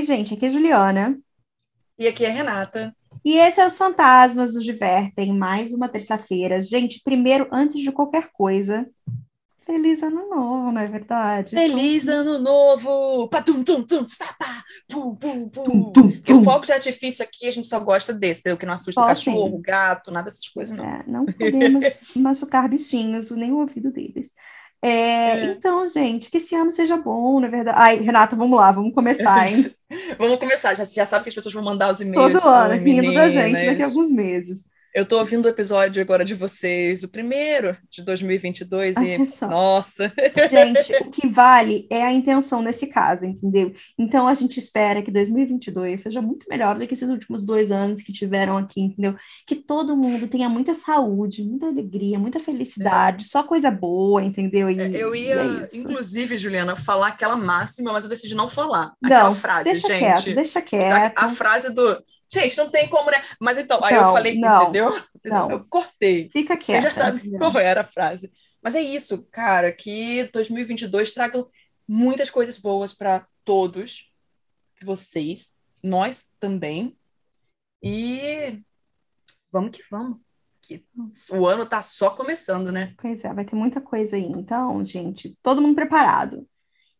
Oi, 0.00 0.06
gente, 0.06 0.32
aqui 0.32 0.46
é 0.46 0.48
a 0.48 0.52
Juliana. 0.52 1.20
E 1.98 2.08
aqui 2.08 2.24
é 2.24 2.30
a 2.30 2.32
Renata. 2.32 2.96
E 3.22 3.36
esse 3.36 3.60
é 3.60 3.66
Os 3.66 3.76
Fantasmas 3.76 4.54
nos 4.54 4.64
Divertem, 4.64 5.34
mais 5.34 5.74
uma 5.74 5.90
terça-feira. 5.90 6.58
Gente, 6.58 7.02
primeiro, 7.04 7.46
antes 7.52 7.82
de 7.82 7.92
qualquer 7.92 8.30
coisa, 8.32 8.88
feliz 9.66 10.02
ano 10.02 10.26
novo, 10.26 10.72
não 10.72 10.80
é 10.80 10.86
verdade? 10.86 11.50
Feliz 11.54 12.08
ano 12.08 12.38
novo! 12.38 13.28
Patum, 13.28 13.62
tum, 13.62 13.82
tum, 13.82 14.06
stapa, 14.06 14.64
pum, 14.88 15.14
pum, 15.16 15.50
pum. 15.50 15.64
Tum, 15.64 15.92
tum, 15.92 16.10
Porque 16.12 16.32
o 16.32 16.38
tum. 16.38 16.44
fogo 16.44 16.64
de 16.64 16.72
artifício 16.72 17.22
aqui, 17.22 17.46
a 17.46 17.52
gente 17.52 17.66
só 17.66 17.78
gosta 17.78 18.14
desse, 18.14 18.40
entendeu? 18.40 18.56
que 18.56 18.64
não 18.64 18.72
assusta 18.72 19.02
Só 19.02 19.06
cachorro, 19.06 19.48
assim. 19.48 19.60
gato, 19.60 20.10
nada 20.10 20.30
dessas 20.30 20.48
coisas, 20.48 20.74
não. 20.74 20.82
É, 20.82 21.04
não 21.06 21.26
podemos 21.26 21.84
machucar 22.16 22.70
bichinhos, 22.70 23.30
nem 23.32 23.52
o 23.52 23.58
ouvido 23.58 23.92
deles. 23.92 24.30
É, 24.82 24.88
É. 24.88 25.44
Então, 25.44 25.86
gente, 25.86 26.30
que 26.30 26.38
esse 26.38 26.54
ano 26.54 26.72
seja 26.72 26.96
bom, 26.96 27.40
na 27.40 27.48
verdade. 27.48 27.78
Ai, 27.78 27.96
Renata, 28.00 28.34
vamos 28.36 28.58
lá, 28.58 28.72
vamos 28.72 28.94
começar, 28.94 29.48
hein? 29.48 29.70
Vamos 30.18 30.38
começar, 30.38 30.72
já, 30.74 30.84
já 30.84 31.04
sabe 31.04 31.24
que 31.24 31.30
as 31.30 31.34
pessoas 31.34 31.52
vão 31.52 31.64
mandar 31.64 31.90
os 31.90 32.00
e-mails. 32.00 32.32
Todo 32.32 32.46
ano, 32.46 32.74
Oi, 32.74 32.78
rindo 32.78 33.12
da 33.12 33.28
gente 33.28 33.66
daqui 33.66 33.82
a 33.82 33.86
alguns 33.86 34.08
meses. 34.12 34.70
Eu 34.92 35.06
tô 35.06 35.18
ouvindo 35.18 35.44
o 35.46 35.48
episódio 35.48 36.02
agora 36.02 36.24
de 36.24 36.34
vocês, 36.34 37.04
o 37.04 37.08
primeiro 37.08 37.76
de 37.88 38.02
2022, 38.02 38.96
e 38.96 39.00
Olha 39.00 39.26
só. 39.26 39.46
nossa, 39.48 40.12
Gente, 40.50 40.92
o 41.06 41.10
que 41.10 41.28
vale 41.28 41.86
é 41.88 42.02
a 42.02 42.12
intenção 42.12 42.60
nesse 42.60 42.88
caso, 42.88 43.24
entendeu? 43.24 43.72
Então 43.96 44.26
a 44.26 44.34
gente 44.34 44.58
espera 44.58 45.00
que 45.00 45.10
2022 45.12 46.00
seja 46.00 46.20
muito 46.20 46.46
melhor 46.50 46.76
do 46.76 46.84
que 46.88 46.94
esses 46.94 47.08
últimos 47.08 47.44
dois 47.44 47.70
anos 47.70 48.02
que 48.02 48.12
tiveram 48.12 48.56
aqui, 48.58 48.80
entendeu? 48.80 49.14
Que 49.46 49.54
todo 49.54 49.96
mundo 49.96 50.26
tenha 50.26 50.48
muita 50.48 50.74
saúde, 50.74 51.44
muita 51.44 51.66
alegria, 51.66 52.18
muita 52.18 52.40
felicidade, 52.40 53.26
só 53.26 53.44
coisa 53.44 53.70
boa, 53.70 54.24
entendeu? 54.24 54.68
E, 54.68 54.96
eu 54.98 55.14
e 55.14 55.26
ia, 55.26 55.36
é 55.40 55.76
inclusive, 55.76 56.36
Juliana, 56.36 56.76
falar 56.76 57.08
aquela 57.08 57.36
máxima, 57.36 57.92
mas 57.92 58.02
eu 58.02 58.10
decidi 58.10 58.34
não 58.34 58.50
falar. 58.50 58.92
Aquela 59.02 59.30
Não, 59.30 59.36
frase, 59.36 59.64
deixa 59.64 59.86
gente. 59.86 60.00
quieto, 60.00 60.34
deixa 60.34 60.58
A, 60.58 60.62
quieto. 60.62 61.18
a 61.18 61.28
frase 61.28 61.70
do. 61.72 62.02
Gente, 62.32 62.56
não 62.56 62.70
tem 62.70 62.88
como, 62.88 63.10
né? 63.10 63.22
Mas 63.40 63.58
então, 63.58 63.82
aí 63.82 63.94
eu 63.94 64.02
Não, 64.02 64.12
falei, 64.12 64.38
não, 64.38 64.62
entendeu? 64.62 65.02
não. 65.24 65.50
Eu 65.50 65.64
cortei. 65.68 66.28
Fica 66.30 66.54
Você 66.54 66.60
quieta. 66.64 66.88
já 66.88 66.94
sabe 66.94 67.18
entendeu? 67.18 67.38
qual 67.38 67.58
era 67.58 67.80
a 67.80 67.84
frase. 67.86 68.30
Mas 68.62 68.74
é 68.76 68.80
isso, 68.82 69.26
cara, 69.32 69.72
que 69.72 70.24
2022 70.32 71.12
traga 71.12 71.44
muitas 71.88 72.30
coisas 72.30 72.58
boas 72.58 72.92
para 72.92 73.26
todos, 73.44 74.10
vocês, 74.82 75.54
nós 75.82 76.28
também. 76.38 76.96
E 77.82 78.60
vamos 79.50 79.72
que 79.72 79.82
vamos. 79.90 80.18
Que 80.62 80.84
o 81.32 81.46
ano 81.46 81.64
tá 81.66 81.80
só 81.80 82.10
começando, 82.10 82.70
né? 82.70 82.94
Pois 82.98 83.24
é, 83.24 83.32
vai 83.32 83.44
ter 83.46 83.56
muita 83.56 83.80
coisa 83.80 84.14
aí. 84.16 84.24
Então, 84.26 84.84
gente, 84.84 85.36
todo 85.42 85.62
mundo 85.62 85.74
preparado. 85.74 86.46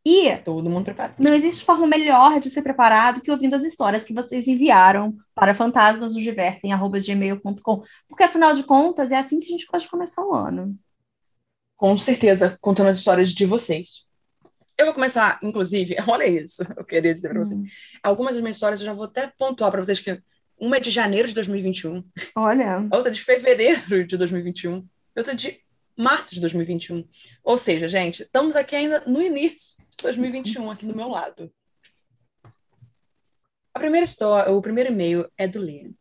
E 0.05 0.37
Todo 0.39 0.69
mundo 0.71 0.85
preparado. 0.85 1.15
Não 1.19 1.35
existe 1.35 1.65
forma 1.65 1.87
melhor 1.87 2.41
de 2.41 2.51
ser 2.51 2.63
preparado 2.63 3.21
que 3.21 3.31
ouvindo 3.31 3.55
as 3.55 3.63
histórias 3.63 4.03
que 4.05 4.15
vocês 4.15 4.49
enviaram 4.49 5.15
para 5.35 5.53
fantasmasnosdivertem.gmail.com, 5.55 7.83
porque 8.09 8.23
afinal 8.23 8.55
de 8.55 8.65
contas 8.65 9.13
é 9.13 9.19
assim 9.19 9.39
que 9.39 9.45
a 9.47 9.51
gente 9.51 9.67
pode 9.67 9.87
começar 9.89 10.25
o 10.25 10.35
ano. 10.35 10.75
Com 11.77 11.99
certeza, 11.99 12.57
contando 12.61 12.89
as 12.89 12.97
histórias 12.97 13.35
de 13.35 13.45
vocês. 13.45 14.07
Eu 14.79 14.87
vou 14.87 14.95
começar, 14.95 15.39
inclusive, 15.43 15.97
olha 16.09 16.27
isso, 16.27 16.63
eu 16.75 16.85
queria 16.85 17.13
dizer 17.13 17.29
para 17.29 17.41
vocês. 17.41 17.61
Hum, 17.61 17.67
Algumas 18.03 18.35
das 18.35 18.43
minhas 18.43 18.57
histórias 18.57 18.81
eu 18.81 18.87
já 18.87 18.95
vou 18.95 19.05
até 19.05 19.31
pontuar 19.39 19.71
para 19.71 19.85
vocês 19.85 20.01
que 20.01 20.19
uma 20.59 20.79
é 20.79 20.81
de 20.81 20.91
janeiro 20.91 21.29
de 21.29 21.35
2021, 21.35 22.03
olha, 22.37 22.89
a 22.91 22.97
outra 22.97 23.11
é 23.11 23.15
de 23.15 23.23
fevereiro 23.23 24.07
de 24.07 24.17
2021, 24.17 24.79
e 24.79 25.19
outra 25.19 25.33
é 25.33 25.37
de 25.37 25.61
março 25.97 26.35
de 26.35 26.41
2021. 26.41 27.07
Ou 27.45 27.59
seja, 27.59 27.89
gente, 27.89 28.23
estamos 28.23 28.57
aqui 28.57 28.77
ainda 28.77 29.03
no 29.07 29.23
início 29.23 29.81
2021, 30.03 30.71
aqui 30.71 30.87
do 30.87 30.95
meu 30.95 31.09
lado. 31.09 31.53
A 33.73 33.79
primeira 33.79 34.05
história, 34.05 34.53
o 34.53 34.61
primeiro 34.61 34.91
e-mail 34.91 35.31
é 35.37 35.47
do 35.47 35.61
Liam. 35.61 35.95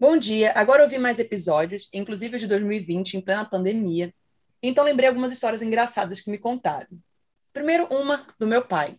Bom 0.00 0.16
dia, 0.16 0.52
agora 0.54 0.82
eu 0.82 0.88
vi 0.88 0.98
mais 0.98 1.18
episódios, 1.18 1.88
inclusive 1.92 2.36
os 2.36 2.40
de 2.40 2.46
2020, 2.46 3.14
em 3.14 3.20
plena 3.20 3.44
pandemia, 3.44 4.14
então 4.62 4.84
lembrei 4.84 5.08
algumas 5.08 5.32
histórias 5.32 5.62
engraçadas 5.62 6.20
que 6.20 6.30
me 6.30 6.38
contaram. 6.38 6.88
Primeiro, 7.52 7.86
uma 7.90 8.26
do 8.38 8.46
meu 8.46 8.64
pai. 8.64 8.98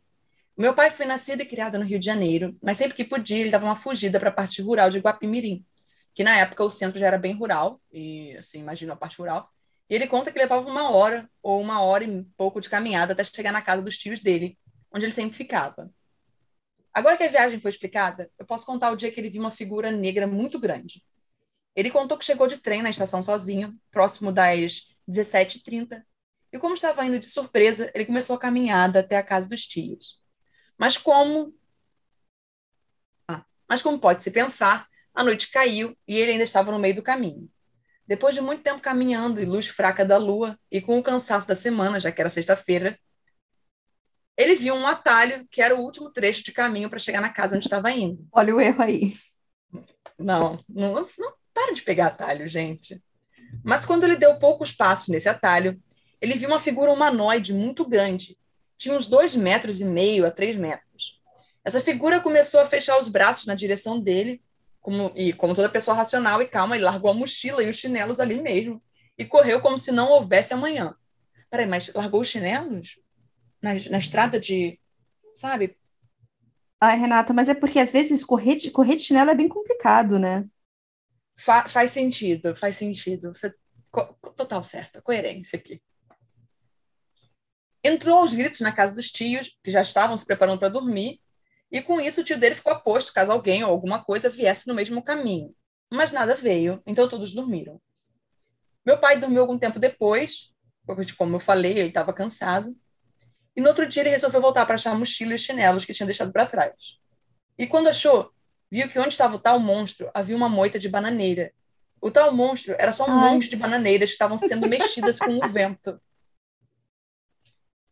Meu 0.58 0.74
pai 0.74 0.90
foi 0.90 1.06
nascido 1.06 1.42
e 1.42 1.46
criado 1.46 1.78
no 1.78 1.86
Rio 1.86 2.00
de 2.00 2.06
Janeiro, 2.06 2.58
mas 2.62 2.78
sempre 2.78 2.96
que 2.96 3.04
podia 3.06 3.40
ele 3.40 3.50
dava 3.50 3.66
uma 3.66 3.78
fugida 3.78 4.20
para 4.20 4.30
a 4.30 4.34
parte 4.34 4.62
rural 4.62 4.90
de 4.90 5.00
Guapimirim, 5.00 5.66
que 6.14 6.24
na 6.24 6.38
época 6.38 6.64
o 6.64 6.70
centro 6.70 7.00
já 7.00 7.08
era 7.08 7.18
bem 7.18 7.34
rural, 7.34 7.82
e 7.92 8.36
assim, 8.38 8.60
imagina 8.60 8.94
a 8.94 8.98
parte 8.98 9.18
rural. 9.18 9.50
E 9.90 9.96
ele 9.96 10.08
conta 10.08 10.32
que 10.32 10.38
levava 10.38 10.70
uma 10.70 10.92
hora 10.92 11.30
ou 11.42 11.60
uma 11.60 11.82
hora 11.82 12.04
e 12.04 12.24
pouco 12.38 12.62
de 12.62 12.70
caminhada 12.70 13.14
até 13.14 13.24
chegar 13.24 13.52
na 13.52 13.62
casa 13.62 13.82
dos 13.82 13.98
tios 13.98 14.20
dele, 14.20 14.58
onde 14.92 15.06
ele 15.06 15.12
sempre 15.12 15.36
ficava. 15.36 15.92
Agora 16.94 17.18
que 17.18 17.24
a 17.24 17.30
viagem 17.30 17.60
foi 17.60 17.70
explicada, 17.70 18.30
eu 18.38 18.46
posso 18.46 18.66
contar 18.66 18.92
o 18.92 18.96
dia 18.96 19.12
que 19.12 19.20
ele 19.20 19.30
viu 19.30 19.42
uma 19.42 19.52
figura 19.52 19.92
negra 19.92 20.28
muito 20.28 20.60
grande. 20.60 21.04
Ele 21.76 21.90
contou 21.90 22.18
que 22.18 22.26
chegou 22.26 22.48
de 22.48 22.58
trem 22.58 22.82
na 22.82 22.90
estação 22.90 23.22
sozinho, 23.22 23.80
próximo 23.92 24.32
das 24.32 24.96
17h30, 25.08 26.04
e 26.52 26.58
como 26.58 26.74
estava 26.74 27.06
indo 27.06 27.20
de 27.20 27.28
surpresa, 27.28 27.92
ele 27.94 28.06
começou 28.06 28.36
a 28.36 28.40
caminhada 28.40 29.00
até 29.00 29.18
a 29.18 29.24
casa 29.24 29.48
dos 29.48 29.66
tios. 29.66 30.20
Mas 30.78 30.98
como. 30.98 31.54
Ah, 33.28 33.46
mas 33.68 33.82
como 33.82 34.00
pode 34.00 34.24
se 34.24 34.32
pensar, 34.32 34.88
a 35.14 35.24
noite 35.24 35.52
caiu 35.52 35.96
e 36.08 36.18
ele 36.18 36.32
ainda 36.32 36.44
estava 36.44 36.72
no 36.72 36.80
meio 36.80 36.96
do 36.96 37.04
caminho. 37.04 37.50
Depois 38.09 38.34
de 38.34 38.42
muito 38.42 38.64
tempo 38.64 38.81
caminhando 38.81 39.40
e 39.40 39.46
luz 39.46 39.68
fraca 39.68 40.03
da 40.03 40.18
lua, 40.18 40.59
e 40.72 40.81
com 40.81 40.97
o 40.97 41.03
cansaço 41.03 41.47
da 41.47 41.53
semana, 41.53 42.00
já 42.00 42.12
que 42.12 42.20
era 42.20 42.28
sexta-feira, 42.28 42.97
ele 44.36 44.56
viu 44.56 44.74
um 44.74 44.88
atalho 44.88 45.47
que 45.52 45.62
era 45.62 45.75
o 45.75 45.80
último 45.80 46.09
trecho 46.09 46.44
de 46.44 46.52
caminho 46.52 46.90
para 46.90 46.98
chegar 46.98 47.22
na 47.22 47.30
casa 47.30 47.56
onde 47.56 47.68
estava 47.68 47.92
indo. 47.92 48.28
olha 48.31 48.56
o 48.56 48.59
erro 48.59 48.81
aí. 48.81 49.14
Não, 50.18 50.59
não, 50.68 51.08
não 51.19 51.34
para 51.53 51.72
de 51.72 51.84
pegar 51.84 52.08
atalho, 52.08 52.50
gente. 52.50 53.00
Mas 53.64 53.86
quando 53.86 54.06
ele 54.06 54.16
deu 54.16 54.40
poucos 54.40 54.72
passos 54.72 55.09
nesse 55.09 55.30
atalho, 55.30 55.80
ele 56.19 56.34
viu 56.34 56.50
uma 56.50 56.59
figura 56.59 56.92
humanoide 56.92 57.53
muito 57.53 57.88
grande. 57.88 58.36
Tinha 58.75 58.98
uns 58.98 59.06
dois 59.06 59.36
metros 59.36 59.80
e 59.80 59.86
meio 59.86 60.25
a 60.25 60.31
três 60.31 60.56
metros. 60.56 61.22
Essa 61.64 61.80
figura 61.80 62.19
começou 62.19 62.59
a 62.59 62.66
fechar 62.66 63.00
os 63.00 63.08
braços 63.08 63.46
na 63.46 63.53
direção 63.53 64.00
dele, 64.00 64.42
como, 64.90 65.12
e 65.16 65.32
como 65.34 65.54
toda 65.54 65.70
pessoa 65.70 65.96
racional 65.96 66.42
e 66.42 66.48
calma, 66.48 66.76
ele 66.76 66.84
largou 66.84 67.12
a 67.12 67.14
mochila 67.14 67.62
e 67.64 67.70
os 67.70 67.76
chinelos 67.76 68.20
ali 68.20 68.42
mesmo 68.42 68.82
e 69.18 69.24
correu 69.24 69.62
como 69.62 69.78
se 69.78 69.92
não 69.92 70.10
houvesse 70.10 70.52
amanhã. 70.54 70.96
Peraí, 71.50 71.68
mas 71.68 71.94
largou 71.94 72.22
os 72.22 72.28
chinelos? 72.28 72.98
Na, 73.62 73.74
na 73.92 73.98
estrada 74.00 74.40
de. 74.40 74.80
Sabe? 75.36 75.78
Ai, 76.82 76.98
Renata, 76.98 77.34
mas 77.34 77.50
é 77.50 77.54
porque 77.54 77.78
às 77.80 77.92
vezes 77.92 78.24
correr 78.26 78.56
de, 78.56 78.72
correr 78.72 78.96
de 78.96 79.04
chinelo 79.04 79.30
é 79.30 79.36
bem 79.36 79.48
complicado, 79.48 80.18
né? 80.18 80.48
Fa- 81.38 81.68
faz 81.68 81.92
sentido, 81.92 82.56
faz 82.56 82.76
sentido. 82.78 83.36
Você, 83.36 83.54
co- 83.92 84.16
total 84.36 84.64
certa, 84.64 85.02
coerência 85.02 85.60
aqui. 85.60 85.82
Entrou 87.84 88.18
aos 88.18 88.34
gritos 88.34 88.60
na 88.62 88.72
casa 88.72 88.96
dos 88.96 89.12
tios, 89.12 89.58
que 89.64 89.70
já 89.72 89.82
estavam 89.82 90.18
se 90.18 90.26
preparando 90.26 90.60
para 90.60 90.70
dormir, 90.70 91.22
e 91.72 91.81
com 91.81 92.02
isso 92.02 92.22
o 92.22 92.24
tio 92.24 92.40
dele 92.40 92.56
ficou 92.56 92.74
a 92.74 92.80
posto 92.80 93.13
caso 93.13 93.31
alguém 93.31 93.63
ou 93.63 93.69
alguma 93.69 94.03
coisa 94.03 94.30
viesse 94.30 94.68
no 94.68 94.74
mesmo 94.74 95.02
caminho. 95.02 95.53
Mas 95.91 96.12
nada 96.12 96.35
veio, 96.35 96.81
então 96.85 97.07
todos 97.07 97.34
dormiram. 97.34 97.81
Meu 98.85 98.97
pai 98.97 99.19
dormiu 99.19 99.41
algum 99.41 99.57
tempo 99.57 99.80
depois, 99.80 100.53
porque, 100.85 101.13
como 101.13 101.35
eu 101.35 101.40
falei, 101.40 101.74
ele 101.74 101.90
estava 101.90 102.13
cansado, 102.13 102.75
e 103.56 103.62
no 103.62 103.68
outro 103.68 103.85
dia 103.85 104.02
ele 104.02 104.09
resolveu 104.09 104.41
voltar 104.41 104.66
para 104.66 104.75
achar 104.75 104.91
a 104.91 104.96
mochila 104.96 105.31
e 105.31 105.35
os 105.35 105.41
chinelos 105.41 105.85
que 105.85 105.94
tinha 105.94 106.06
deixado 106.06 106.31
para 106.31 106.46
trás. 106.46 106.97
E 107.57 107.68
quando 107.68 107.88
achou, 107.88 108.31
viu 108.72 108.88
que 108.90 108.97
onde 108.97 109.09
estava 109.09 109.36
o 109.36 109.40
tal 109.40 109.59
monstro 109.59 110.09
havia 110.13 110.36
uma 110.36 110.47
moita 110.47 110.80
de 110.80 110.88
bananeira. 110.88 111.51
O 112.01 112.10
tal 112.10 112.33
monstro 112.33 112.75
era 112.80 112.94
só 112.94 113.06
um 113.06 113.12
Ai. 113.12 113.30
monte 113.31 113.50
de 113.50 113.57
bananeiras 113.57 114.10
que 114.10 114.13
estavam 114.13 114.38
sendo 114.38 114.68
mexidas 114.68 115.19
com 115.19 115.31
o 115.31 115.51
vento. 115.51 116.00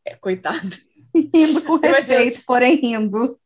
É, 0.06 0.16
coitado. 0.16 0.78
Rindo 1.14 1.62
com 1.64 1.78
respeito, 1.78 2.42
porém 2.46 2.76
rindo. 2.76 3.40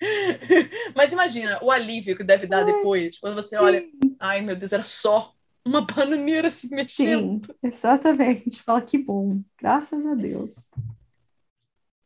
Mas 0.94 1.12
imagina 1.12 1.58
o 1.62 1.70
alívio 1.70 2.16
que 2.16 2.24
deve 2.24 2.46
dar 2.46 2.64
depois, 2.64 3.18
quando 3.18 3.34
você 3.34 3.56
olha, 3.56 3.84
ai 4.18 4.40
meu 4.40 4.56
Deus, 4.56 4.72
era 4.72 4.84
só 4.84 5.34
uma 5.64 5.82
bananeira 5.82 6.50
se 6.50 6.68
Sim, 6.68 6.74
mexendo. 6.74 7.54
exatamente. 7.62 8.62
Fala 8.62 8.80
que 8.80 8.98
bom, 8.98 9.42
graças 9.58 10.04
a 10.06 10.14
Deus. 10.14 10.70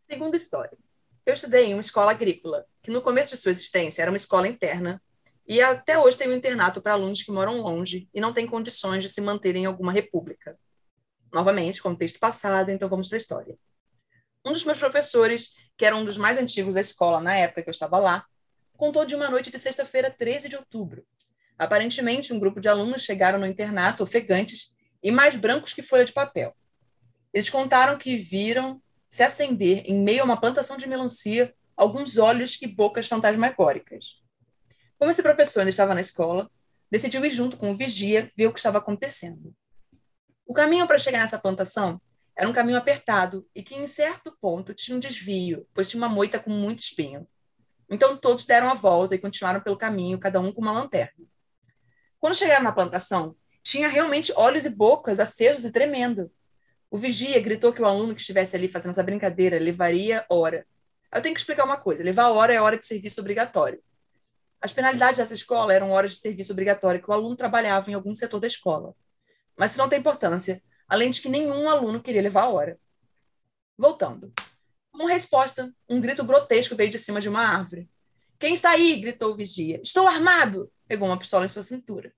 Segunda 0.08 0.36
história. 0.36 0.76
Eu 1.24 1.34
estudei 1.34 1.66
em 1.66 1.74
uma 1.74 1.80
escola 1.80 2.10
agrícola, 2.10 2.66
que 2.82 2.90
no 2.90 3.00
começo 3.00 3.30
de 3.30 3.36
sua 3.36 3.52
existência 3.52 4.02
era 4.02 4.10
uma 4.10 4.16
escola 4.16 4.48
interna, 4.48 5.00
e 5.46 5.60
até 5.60 5.98
hoje 5.98 6.18
tem 6.18 6.28
um 6.28 6.34
internato 6.34 6.80
para 6.80 6.94
alunos 6.94 7.22
que 7.22 7.30
moram 7.30 7.60
longe 7.60 8.08
e 8.12 8.20
não 8.20 8.32
têm 8.32 8.46
condições 8.46 9.02
de 9.02 9.08
se 9.08 9.20
manter 9.20 9.54
em 9.54 9.66
alguma 9.66 9.92
república. 9.92 10.58
Novamente, 11.32 11.80
como 11.82 11.96
texto 11.96 12.18
passado, 12.18 12.70
então 12.70 12.88
vamos 12.88 13.08
para 13.08 13.16
a 13.16 13.20
história. 13.20 13.56
Um 14.44 14.52
dos 14.52 14.64
meus 14.64 14.78
professores, 14.78 15.54
que 15.82 15.86
era 15.86 15.96
um 15.96 16.04
dos 16.04 16.16
mais 16.16 16.38
antigos 16.38 16.76
da 16.76 16.80
escola 16.80 17.20
na 17.20 17.34
época 17.34 17.60
que 17.60 17.68
eu 17.68 17.72
estava 17.72 17.98
lá, 17.98 18.24
contou 18.76 19.04
de 19.04 19.16
uma 19.16 19.28
noite 19.28 19.50
de 19.50 19.58
sexta-feira, 19.58 20.14
13 20.16 20.48
de 20.48 20.54
outubro. 20.54 21.04
Aparentemente, 21.58 22.32
um 22.32 22.38
grupo 22.38 22.60
de 22.60 22.68
alunos 22.68 23.02
chegaram 23.02 23.36
no 23.36 23.48
internato 23.48 24.04
ofegantes 24.04 24.76
e 25.02 25.10
mais 25.10 25.34
brancos 25.34 25.74
que 25.74 25.82
folha 25.82 26.04
de 26.04 26.12
papel. 26.12 26.54
Eles 27.34 27.50
contaram 27.50 27.98
que 27.98 28.16
viram 28.16 28.80
se 29.10 29.24
acender 29.24 29.82
em 29.84 29.98
meio 29.98 30.20
a 30.20 30.24
uma 30.24 30.40
plantação 30.40 30.76
de 30.76 30.86
melancia 30.86 31.52
alguns 31.76 32.16
olhos 32.16 32.62
e 32.62 32.66
bocas 32.68 33.08
fantasmagóricas. 33.08 34.22
Como 34.96 35.10
esse 35.10 35.20
professor 35.20 35.62
ainda 35.62 35.70
estava 35.70 35.96
na 35.96 36.00
escola, 36.00 36.48
decidiu 36.88 37.24
ir 37.24 37.32
junto 37.32 37.56
com 37.56 37.72
o 37.72 37.76
vigia 37.76 38.30
ver 38.36 38.46
o 38.46 38.52
que 38.52 38.60
estava 38.60 38.78
acontecendo. 38.78 39.52
O 40.46 40.54
caminho 40.54 40.86
para 40.86 41.00
chegar 41.00 41.18
nessa 41.18 41.40
plantação 41.40 42.00
era 42.36 42.48
um 42.48 42.52
caminho 42.52 42.78
apertado 42.78 43.46
e 43.54 43.62
que, 43.62 43.74
em 43.74 43.86
certo 43.86 44.36
ponto, 44.40 44.74
tinha 44.74 44.96
um 44.96 45.00
desvio, 45.00 45.66
pois 45.74 45.88
tinha 45.88 46.00
uma 46.00 46.08
moita 46.08 46.38
com 46.38 46.50
muito 46.50 46.80
espinho. 46.80 47.26
Então, 47.90 48.16
todos 48.16 48.46
deram 48.46 48.70
a 48.70 48.74
volta 48.74 49.14
e 49.14 49.18
continuaram 49.18 49.60
pelo 49.60 49.76
caminho, 49.76 50.18
cada 50.18 50.40
um 50.40 50.50
com 50.50 50.62
uma 50.62 50.72
lanterna. 50.72 51.26
Quando 52.18 52.34
chegaram 52.34 52.64
na 52.64 52.72
plantação, 52.72 53.36
tinha 53.62 53.88
realmente 53.88 54.32
olhos 54.34 54.64
e 54.64 54.70
bocas 54.70 55.20
acesos 55.20 55.64
e 55.64 55.72
tremendo. 55.72 56.30
O 56.90 56.98
vigia 56.98 57.40
gritou 57.40 57.72
que 57.72 57.82
o 57.82 57.86
aluno 57.86 58.14
que 58.14 58.20
estivesse 58.20 58.56
ali 58.56 58.68
fazendo 58.68 58.90
essa 58.90 59.02
brincadeira 59.02 59.58
levaria 59.58 60.24
hora. 60.28 60.66
Eu 61.12 61.20
tenho 61.20 61.34
que 61.34 61.40
explicar 61.40 61.64
uma 61.64 61.76
coisa: 61.76 62.02
levar 62.02 62.30
hora 62.30 62.52
é 62.52 62.60
hora 62.60 62.78
de 62.78 62.86
serviço 62.86 63.20
obrigatório. 63.20 63.82
As 64.60 64.72
penalidades 64.72 65.18
dessa 65.18 65.34
escola 65.34 65.74
eram 65.74 65.90
horas 65.90 66.12
de 66.12 66.18
serviço 66.18 66.52
obrigatório 66.52 67.02
que 67.02 67.10
o 67.10 67.12
aluno 67.12 67.34
trabalhava 67.36 67.90
em 67.90 67.94
algum 67.94 68.14
setor 68.14 68.40
da 68.40 68.46
escola. 68.46 68.94
Mas 69.58 69.72
isso 69.72 69.80
não 69.80 69.88
tem 69.88 69.98
importância, 69.98 70.62
além 70.92 71.10
de 71.10 71.22
que 71.22 71.28
nenhum 71.30 71.70
aluno 71.70 72.02
queria 72.02 72.20
levar 72.20 72.42
a 72.42 72.48
hora. 72.50 72.78
Voltando. 73.78 74.30
Como 74.90 75.06
resposta, 75.06 75.74
um 75.88 75.98
grito 75.98 76.22
grotesco 76.22 76.76
veio 76.76 76.90
de 76.90 76.98
cima 76.98 77.18
de 77.18 77.30
uma 77.30 77.40
árvore. 77.40 77.88
Quem 78.38 78.52
está 78.52 78.72
aí? 78.72 79.00
gritou 79.00 79.32
o 79.32 79.34
vigia. 79.34 79.80
Estou 79.82 80.06
armado! 80.06 80.70
Pegou 80.86 81.08
uma 81.08 81.18
pistola 81.18 81.46
em 81.46 81.48
sua 81.48 81.62
cintura. 81.62 82.12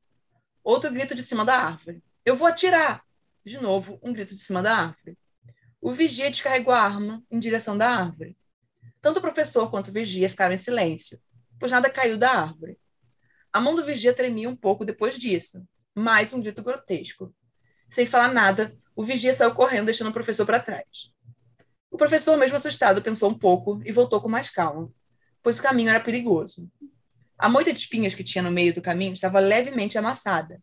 Outro 0.64 0.90
grito 0.90 1.14
de 1.14 1.22
cima 1.22 1.44
da 1.44 1.56
árvore. 1.56 2.02
Eu 2.24 2.34
vou 2.34 2.48
atirar! 2.48 3.04
De 3.44 3.60
novo, 3.60 3.96
um 4.02 4.12
grito 4.12 4.34
de 4.34 4.40
cima 4.42 4.60
da 4.60 4.76
árvore. 4.76 5.16
O 5.80 5.92
vigia 5.92 6.28
descarregou 6.28 6.74
a 6.74 6.80
arma 6.80 7.22
em 7.30 7.38
direção 7.38 7.78
da 7.78 7.88
árvore. 7.88 8.36
Tanto 9.00 9.18
o 9.18 9.22
professor 9.22 9.70
quanto 9.70 9.90
o 9.90 9.92
vigia 9.92 10.28
ficaram 10.28 10.52
em 10.52 10.58
silêncio, 10.58 11.22
pois 11.60 11.70
nada 11.70 11.88
caiu 11.88 12.18
da 12.18 12.32
árvore. 12.32 12.76
A 13.52 13.60
mão 13.60 13.76
do 13.76 13.84
vigia 13.84 14.12
tremia 14.12 14.48
um 14.50 14.56
pouco 14.56 14.84
depois 14.84 15.16
disso. 15.16 15.64
Mais 15.94 16.32
um 16.32 16.40
grito 16.40 16.60
grotesco. 16.60 17.32
Sem 17.88 18.06
falar 18.06 18.32
nada, 18.32 18.76
o 18.94 19.04
vigia 19.04 19.32
saiu 19.32 19.54
correndo, 19.54 19.86
deixando 19.86 20.08
o 20.08 20.12
professor 20.12 20.44
para 20.46 20.60
trás. 20.60 21.12
O 21.90 21.96
professor, 21.96 22.36
mesmo 22.36 22.56
assustado, 22.56 23.02
pensou 23.02 23.30
um 23.30 23.38
pouco 23.38 23.80
e 23.84 23.92
voltou 23.92 24.20
com 24.20 24.28
mais 24.28 24.50
calma, 24.50 24.90
pois 25.42 25.58
o 25.58 25.62
caminho 25.62 25.90
era 25.90 26.00
perigoso. 26.00 26.70
A 27.38 27.48
moita 27.48 27.72
de 27.72 27.78
espinhas 27.78 28.14
que 28.14 28.24
tinha 28.24 28.42
no 28.42 28.50
meio 28.50 28.74
do 28.74 28.82
caminho 28.82 29.12
estava 29.12 29.38
levemente 29.38 29.98
amassada. 29.98 30.62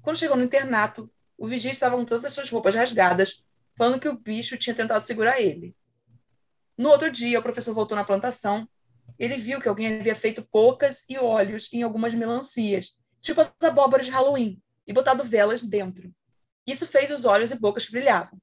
Quando 0.00 0.18
chegou 0.18 0.36
no 0.36 0.44
internato, 0.44 1.10
o 1.36 1.46
vigia 1.46 1.70
estava 1.70 1.96
com 1.96 2.04
todas 2.04 2.24
as 2.24 2.32
suas 2.32 2.50
roupas 2.50 2.74
rasgadas, 2.74 3.42
falando 3.76 4.00
que 4.00 4.08
o 4.08 4.18
bicho 4.18 4.56
tinha 4.56 4.74
tentado 4.74 5.04
segurar 5.04 5.40
ele. 5.40 5.74
No 6.78 6.90
outro 6.90 7.10
dia, 7.10 7.38
o 7.38 7.42
professor 7.42 7.74
voltou 7.74 7.96
na 7.96 8.04
plantação 8.04 8.68
ele 9.18 9.36
viu 9.36 9.60
que 9.60 9.68
alguém 9.68 10.00
havia 10.00 10.14
feito 10.14 10.42
poucas 10.42 11.04
e 11.08 11.18
olhos 11.18 11.72
em 11.72 11.82
algumas 11.82 12.14
melancias, 12.14 12.96
tipo 13.20 13.40
as 13.40 13.52
abóboras 13.60 14.06
de 14.06 14.12
Halloween, 14.12 14.60
e 14.86 14.92
botado 14.92 15.24
velas 15.24 15.62
dentro. 15.62 16.12
Isso 16.66 16.86
fez 16.86 17.10
os 17.10 17.24
olhos 17.24 17.50
e 17.50 17.58
bocas 17.58 17.86
que 17.86 17.92
brilhavam. 17.92 18.38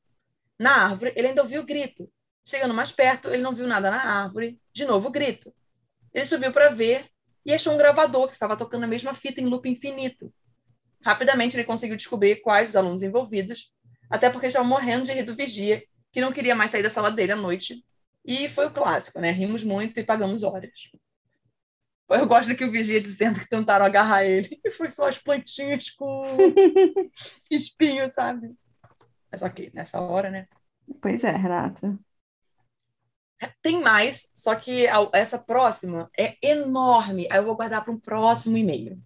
Na 0.57 0.85
árvore, 0.85 1.13
ele 1.15 1.27
ainda 1.27 1.41
ouviu 1.41 1.61
o 1.61 1.65
grito. 1.65 2.11
Chegando 2.45 2.73
mais 2.73 2.91
perto, 2.91 3.29
ele 3.29 3.41
não 3.41 3.53
viu 3.53 3.67
nada 3.67 3.89
na 3.89 4.01
árvore. 4.01 4.59
De 4.73 4.85
novo 4.85 5.07
o 5.07 5.11
grito. 5.11 5.53
Ele 6.13 6.25
subiu 6.25 6.51
para 6.51 6.69
ver 6.69 7.09
e 7.45 7.53
achou 7.53 7.73
um 7.73 7.77
gravador 7.77 8.27
que 8.27 8.33
ficava 8.33 8.57
tocando 8.57 8.83
a 8.83 8.87
mesma 8.87 9.13
fita 9.13 9.39
em 9.39 9.45
loop 9.45 9.69
infinito. 9.69 10.33
Rapidamente 11.01 11.55
ele 11.55 11.63
conseguiu 11.63 11.95
descobrir 11.95 12.37
quais 12.41 12.69
os 12.69 12.75
alunos 12.75 13.01
envolvidos, 13.01 13.71
até 14.09 14.29
porque 14.29 14.47
estavam 14.47 14.67
morrendo 14.67 15.05
de 15.05 15.13
rir 15.13 15.23
do 15.23 15.35
vigia, 15.35 15.83
que 16.11 16.19
não 16.19 16.31
queria 16.31 16.55
mais 16.55 16.71
sair 16.71 16.83
da 16.83 16.89
sala 16.89 17.11
dele 17.11 17.31
à 17.31 17.35
noite 17.35 17.83
e 18.25 18.49
foi 18.49 18.67
o 18.67 18.71
clássico, 18.71 19.19
né? 19.19 19.31
Rimos 19.31 19.63
muito 19.63 19.99
e 19.99 20.03
pagamos 20.03 20.43
horas. 20.43 20.89
Eu 22.09 22.27
gosto 22.27 22.55
que 22.55 22.65
o 22.65 22.71
vigia 22.71 22.99
dizendo 22.99 23.39
que 23.39 23.47
tentaram 23.47 23.85
agarrar 23.85 24.23
ele 24.25 24.59
e 24.65 24.71
foi 24.71 24.89
só 24.89 25.07
as 25.07 25.17
plantinhas 25.17 25.91
com 25.91 26.21
espinho, 27.51 28.09
sabe? 28.09 28.51
Mas 29.31 29.43
ok, 29.43 29.69
nessa 29.73 30.01
hora, 30.01 30.31
né? 30.31 30.47
Pois 30.99 31.23
é, 31.23 31.31
Renata. 31.31 31.99
Tem 33.61 33.79
mais, 33.81 34.27
só 34.35 34.55
que 34.55 34.85
essa 35.13 35.37
próxima 35.37 36.09
é 36.17 36.35
enorme. 36.41 37.27
Aí 37.31 37.37
eu 37.37 37.45
vou 37.45 37.55
guardar 37.55 37.83
para 37.83 37.93
um 37.93 37.99
próximo 37.99 38.57
e-mail. 38.57 38.99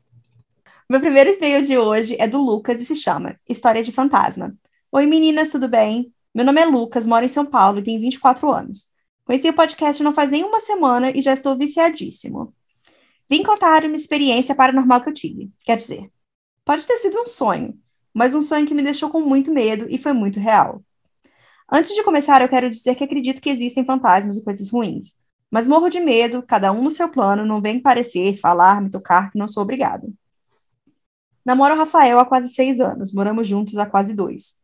Meu 0.89 0.99
primeiro 0.99 1.29
e-mail 1.29 1.61
de 1.61 1.77
hoje 1.77 2.15
é 2.19 2.27
do 2.27 2.39
Lucas 2.39 2.79
e 2.81 2.85
se 2.85 2.95
chama 2.95 3.39
História 3.47 3.83
de 3.83 3.91
Fantasma. 3.91 4.55
Oi 4.91 5.05
meninas, 5.05 5.49
tudo 5.49 5.67
bem? 5.67 6.13
Meu 6.33 6.45
nome 6.45 6.61
é 6.61 6.65
Lucas, 6.65 7.05
moro 7.05 7.25
em 7.25 7.29
São 7.29 7.45
Paulo 7.45 7.79
e 7.79 7.83
tenho 7.83 7.99
24 7.99 8.49
anos. 8.49 8.87
Conheci 9.25 9.49
o 9.49 9.53
podcast 9.53 10.01
não 10.01 10.13
faz 10.13 10.31
nenhuma 10.31 10.59
semana 10.59 11.11
e 11.11 11.21
já 11.21 11.33
estou 11.33 11.57
viciadíssimo. 11.57 12.53
Vim 13.29 13.43
contar 13.43 13.85
uma 13.85 13.95
experiência 13.95 14.55
paranormal 14.55 15.01
que 15.01 15.09
eu 15.09 15.13
tive. 15.13 15.51
Quer 15.65 15.77
dizer, 15.77 16.11
pode 16.65 16.85
ter 16.85 16.97
sido 16.97 17.19
um 17.19 17.25
sonho, 17.25 17.77
mas 18.13 18.35
um 18.35 18.41
sonho 18.41 18.65
que 18.65 18.73
me 18.73 18.83
deixou 18.83 19.09
com 19.09 19.21
muito 19.21 19.51
medo 19.51 19.87
e 19.89 19.97
foi 19.97 20.13
muito 20.13 20.39
real. 20.39 20.83
Antes 21.71 21.95
de 21.95 22.03
começar, 22.03 22.41
eu 22.41 22.49
quero 22.49 22.69
dizer 22.69 22.95
que 22.95 23.03
acredito 23.03 23.41
que 23.41 23.49
existem 23.49 23.85
fantasmas 23.85 24.37
e 24.37 24.43
coisas 24.43 24.69
ruins, 24.69 25.15
mas 25.49 25.67
morro 25.67 25.89
de 25.89 25.99
medo, 25.99 26.43
cada 26.43 26.71
um 26.71 26.83
no 26.83 26.91
seu 26.91 27.09
plano, 27.09 27.45
não 27.45 27.61
vem 27.61 27.79
parecer, 27.79 28.37
falar, 28.39 28.81
me 28.81 28.89
tocar, 28.89 29.31
que 29.31 29.37
não 29.37 29.47
sou 29.47 29.63
obrigado. 29.63 30.13
Namoro 31.45 31.75
o 31.75 31.77
Rafael 31.77 32.19
há 32.19 32.25
quase 32.25 32.53
seis 32.53 32.79
anos, 32.79 33.13
moramos 33.13 33.47
juntos 33.47 33.77
há 33.77 33.85
quase 33.85 34.15
dois. 34.15 34.55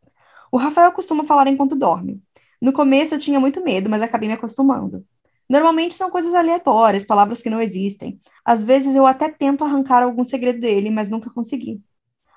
O 0.51 0.57
Rafael 0.57 0.91
costuma 0.91 1.23
falar 1.23 1.47
enquanto 1.47 1.75
dorme. 1.75 2.21
No 2.61 2.73
começo 2.73 3.15
eu 3.15 3.19
tinha 3.19 3.39
muito 3.39 3.63
medo, 3.63 3.89
mas 3.89 4.01
acabei 4.01 4.27
me 4.27 4.35
acostumando. 4.35 5.06
Normalmente 5.49 5.95
são 5.95 6.11
coisas 6.11 6.33
aleatórias, 6.33 7.05
palavras 7.05 7.41
que 7.41 7.49
não 7.49 7.61
existem. 7.61 8.19
Às 8.45 8.63
vezes 8.63 8.95
eu 8.95 9.05
até 9.07 9.29
tento 9.31 9.63
arrancar 9.63 10.03
algum 10.03 10.23
segredo 10.23 10.59
dele, 10.59 10.89
mas 10.91 11.09
nunca 11.09 11.29
consegui. 11.29 11.81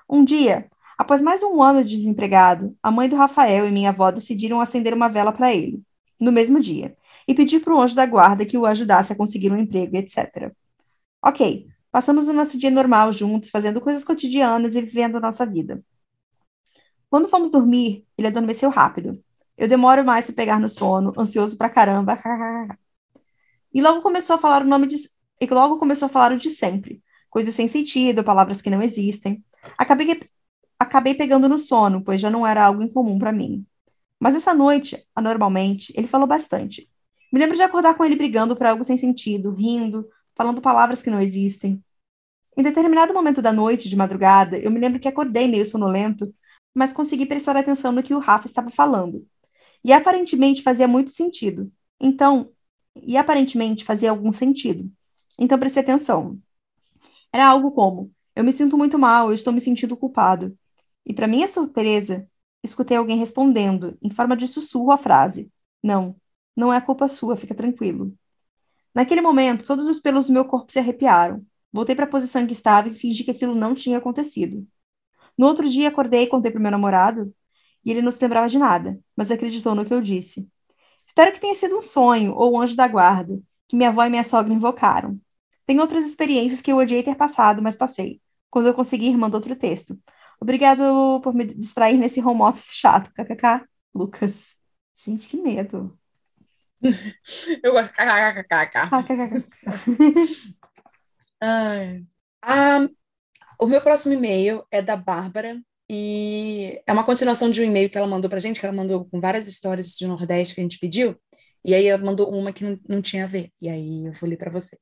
Um 0.09 0.23
dia, 0.25 0.69
após 0.97 1.21
mais 1.21 1.43
um 1.43 1.61
ano 1.61 1.83
de 1.83 1.95
desempregado, 1.97 2.75
a 2.81 2.91
mãe 2.91 3.09
do 3.09 3.15
Rafael 3.15 3.67
e 3.67 3.71
minha 3.71 3.89
avó 3.89 4.11
decidiram 4.11 4.59
acender 4.59 4.93
uma 4.93 5.09
vela 5.09 5.31
para 5.31 5.53
ele, 5.53 5.83
no 6.19 6.31
mesmo 6.31 6.59
dia, 6.59 6.97
e 7.27 7.35
pedir 7.35 7.59
para 7.61 7.75
o 7.75 7.81
anjo 7.81 7.95
da 7.95 8.05
guarda 8.05 8.45
que 8.45 8.57
o 8.57 8.65
ajudasse 8.65 9.13
a 9.13 9.15
conseguir 9.15 9.51
um 9.51 9.57
emprego, 9.57 9.95
etc. 9.97 10.51
Ok, 11.23 11.67
passamos 11.91 12.27
o 12.27 12.33
nosso 12.33 12.57
dia 12.57 12.71
normal 12.71 13.13
juntos, 13.13 13.49
fazendo 13.49 13.79
coisas 13.81 14.03
cotidianas 14.03 14.75
e 14.75 14.81
vivendo 14.81 15.17
a 15.17 15.21
nossa 15.21 15.45
vida. 15.45 15.83
Quando 17.09 17.29
fomos 17.29 17.51
dormir, 17.51 18.05
ele 18.17 18.27
adormeceu 18.27 18.69
rápido. 18.69 19.23
Eu 19.57 19.67
demoro 19.67 20.03
mais 20.03 20.25
para 20.25 20.35
pegar 20.35 20.59
no 20.59 20.67
sono, 20.67 21.13
ansioso 21.17 21.57
pra 21.57 21.69
caramba. 21.69 22.19
e 23.73 23.81
logo 23.81 24.01
começou 24.01 24.35
a 24.35 24.39
falar 24.39 24.61
o 24.61 24.67
nome 24.67 24.87
de 24.87 24.97
e 25.41 25.47
logo 25.47 25.77
começou 25.77 26.05
a 26.05 26.09
falar 26.09 26.31
o 26.31 26.37
de 26.37 26.49
sempre, 26.49 27.01
coisas 27.29 27.53
sem 27.53 27.67
sentido, 27.67 28.23
palavras 28.23 28.61
que 28.61 28.69
não 28.69 28.81
existem. 28.81 29.43
Acabei 29.77 30.21
acabei 30.79 31.15
pegando 31.15 31.49
no 31.49 31.57
sono, 31.57 32.03
pois 32.03 32.21
já 32.21 32.29
não 32.29 32.45
era 32.45 32.63
algo 32.63 32.83
incomum 32.83 33.17
para 33.17 33.31
mim. 33.31 33.65
Mas 34.19 34.35
essa 34.35 34.53
noite, 34.53 35.05
anormalmente, 35.15 35.93
ele 35.97 36.07
falou 36.07 36.27
bastante. 36.27 36.89
Me 37.31 37.39
lembro 37.39 37.55
de 37.55 37.63
acordar 37.63 37.95
com 37.95 38.05
ele 38.05 38.15
brigando 38.15 38.55
por 38.55 38.65
algo 38.65 38.83
sem 38.83 38.95
sentido, 38.95 39.51
rindo, 39.51 40.07
falando 40.35 40.61
palavras 40.61 41.01
que 41.01 41.09
não 41.09 41.19
existem. 41.19 41.83
Em 42.55 42.63
determinado 42.63 43.13
momento 43.13 43.41
da 43.41 43.51
noite, 43.51 43.89
de 43.89 43.95
madrugada, 43.95 44.57
eu 44.57 44.69
me 44.69 44.79
lembro 44.79 44.99
que 44.99 45.07
acordei 45.07 45.47
meio 45.47 45.65
sonolento, 45.65 46.33
mas 46.73 46.93
consegui 46.93 47.25
prestar 47.25 47.57
atenção 47.57 47.91
no 47.91 48.03
que 48.03 48.13
o 48.13 48.19
Rafa 48.19 48.45
estava 48.45 48.69
falando. 48.69 49.25
E 49.83 49.91
aparentemente 49.91 50.61
fazia 50.61 50.87
muito 50.87 51.11
sentido. 51.11 51.71
Então, 51.99 52.52
e 53.01 53.17
aparentemente 53.17 53.85
fazia 53.85 54.09
algum 54.09 54.33
sentido. 54.33 54.89
Então 55.37 55.59
prestei 55.59 55.83
atenção. 55.83 56.39
Era 57.31 57.47
algo 57.47 57.71
como: 57.71 58.13
eu 58.35 58.43
me 58.43 58.51
sinto 58.51 58.77
muito 58.77 58.97
mal, 58.99 59.29
eu 59.29 59.35
estou 59.35 59.53
me 59.53 59.59
sentindo 59.61 59.97
culpado. 59.97 60.57
E 61.05 61.13
para 61.13 61.27
minha 61.27 61.47
surpresa, 61.47 62.27
escutei 62.63 62.97
alguém 62.97 63.17
respondendo, 63.17 63.97
em 64.01 64.09
forma 64.09 64.35
de 64.37 64.47
sussurro, 64.47 64.91
a 64.91 64.97
frase: 64.97 65.51
Não, 65.83 66.15
não 66.55 66.73
é 66.73 66.81
culpa 66.81 67.09
sua, 67.09 67.35
fica 67.37 67.55
tranquilo. 67.55 68.13
Naquele 68.93 69.21
momento, 69.21 69.65
todos 69.65 69.85
os 69.87 69.99
pelos 69.99 70.27
do 70.27 70.33
meu 70.33 70.45
corpo 70.45 70.71
se 70.71 70.79
arrepiaram. 70.79 71.45
Voltei 71.71 71.95
para 71.95 72.05
a 72.05 72.09
posição 72.09 72.45
que 72.45 72.53
estava 72.53 72.89
e 72.89 72.95
fingi 72.95 73.23
que 73.23 73.31
aquilo 73.31 73.55
não 73.55 73.73
tinha 73.73 73.97
acontecido. 73.97 74.67
No 75.37 75.47
outro 75.47 75.69
dia, 75.69 75.89
acordei 75.89 76.23
e 76.23 76.27
contei 76.27 76.51
para 76.51 76.61
meu 76.61 76.71
namorado, 76.71 77.33
e 77.85 77.91
ele 77.91 78.01
não 78.01 78.11
se 78.11 78.21
lembrava 78.21 78.47
de 78.49 78.59
nada, 78.59 78.99
mas 79.15 79.31
acreditou 79.31 79.75
no 79.75 79.85
que 79.85 79.93
eu 79.93 80.01
disse. 80.01 80.47
Espero 81.13 81.31
que 81.31 81.39
tenha 81.39 81.53
sido 81.53 81.77
um 81.77 81.81
sonho 81.83 82.33
ou 82.33 82.55
um 82.55 82.61
anjo 82.61 82.75
da 82.75 82.87
guarda, 82.87 83.39
que 83.67 83.75
minha 83.75 83.89
avó 83.89 84.03
e 84.03 84.09
minha 84.09 84.23
sogra 84.23 84.51
invocaram. 84.51 85.21
Tem 85.63 85.79
outras 85.79 86.07
experiências 86.07 86.59
que 86.59 86.71
eu 86.71 86.77
odiei 86.77 87.03
ter 87.03 87.13
passado, 87.13 87.61
mas 87.61 87.75
passei. 87.75 88.19
Quando 88.49 88.65
eu 88.65 88.73
conseguir, 88.73 89.15
mando 89.15 89.37
outro 89.37 89.55
texto. 89.55 89.95
Obrigado 90.41 91.21
por 91.21 91.31
me 91.31 91.45
distrair 91.45 91.99
nesse 91.99 92.19
home 92.19 92.41
office 92.41 92.73
chato. 92.73 93.11
KKK, 93.13 93.63
Lucas. 93.93 94.55
Gente, 94.95 95.27
que 95.27 95.37
medo. 95.37 95.95
eu 97.61 97.73
gosto 97.73 97.89
de 97.89 97.93
kkkk. 97.93 98.89
Ah, 102.41 102.87
o 103.59 103.67
meu 103.67 103.81
próximo 103.81 104.13
e-mail 104.13 104.65
é 104.71 104.81
da 104.81 104.97
Bárbara, 104.97 105.61
e 105.95 106.81
é 106.87 106.91
uma 106.91 107.03
continuação 107.05 107.51
de 107.51 107.61
um 107.61 107.65
e-mail 107.65 107.87
que 107.87 107.95
ela 107.95 108.07
mandou 108.07 108.27
para 108.27 108.37
a 108.37 108.41
gente, 108.41 108.59
que 108.59 108.65
ela 108.65 108.75
mandou 108.75 109.05
com 109.05 109.21
várias 109.21 109.47
histórias 109.47 109.89
de 109.89 110.07
Nordeste 110.07 110.55
que 110.55 110.61
a 110.61 110.63
gente 110.63 110.79
pediu. 110.79 111.15
E 111.63 111.75
aí 111.75 111.85
ela 111.85 112.03
mandou 112.03 112.33
uma 112.33 112.51
que 112.51 112.63
não, 112.63 112.79
não 112.89 112.99
tinha 112.99 113.25
a 113.25 113.27
ver. 113.27 113.51
E 113.61 113.69
aí 113.69 114.07
eu 114.07 114.11
vou 114.13 114.27
ler 114.27 114.37
para 114.37 114.49
vocês. 114.49 114.81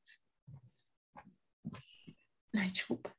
Ai, 2.56 2.70
desculpa. 2.72 3.12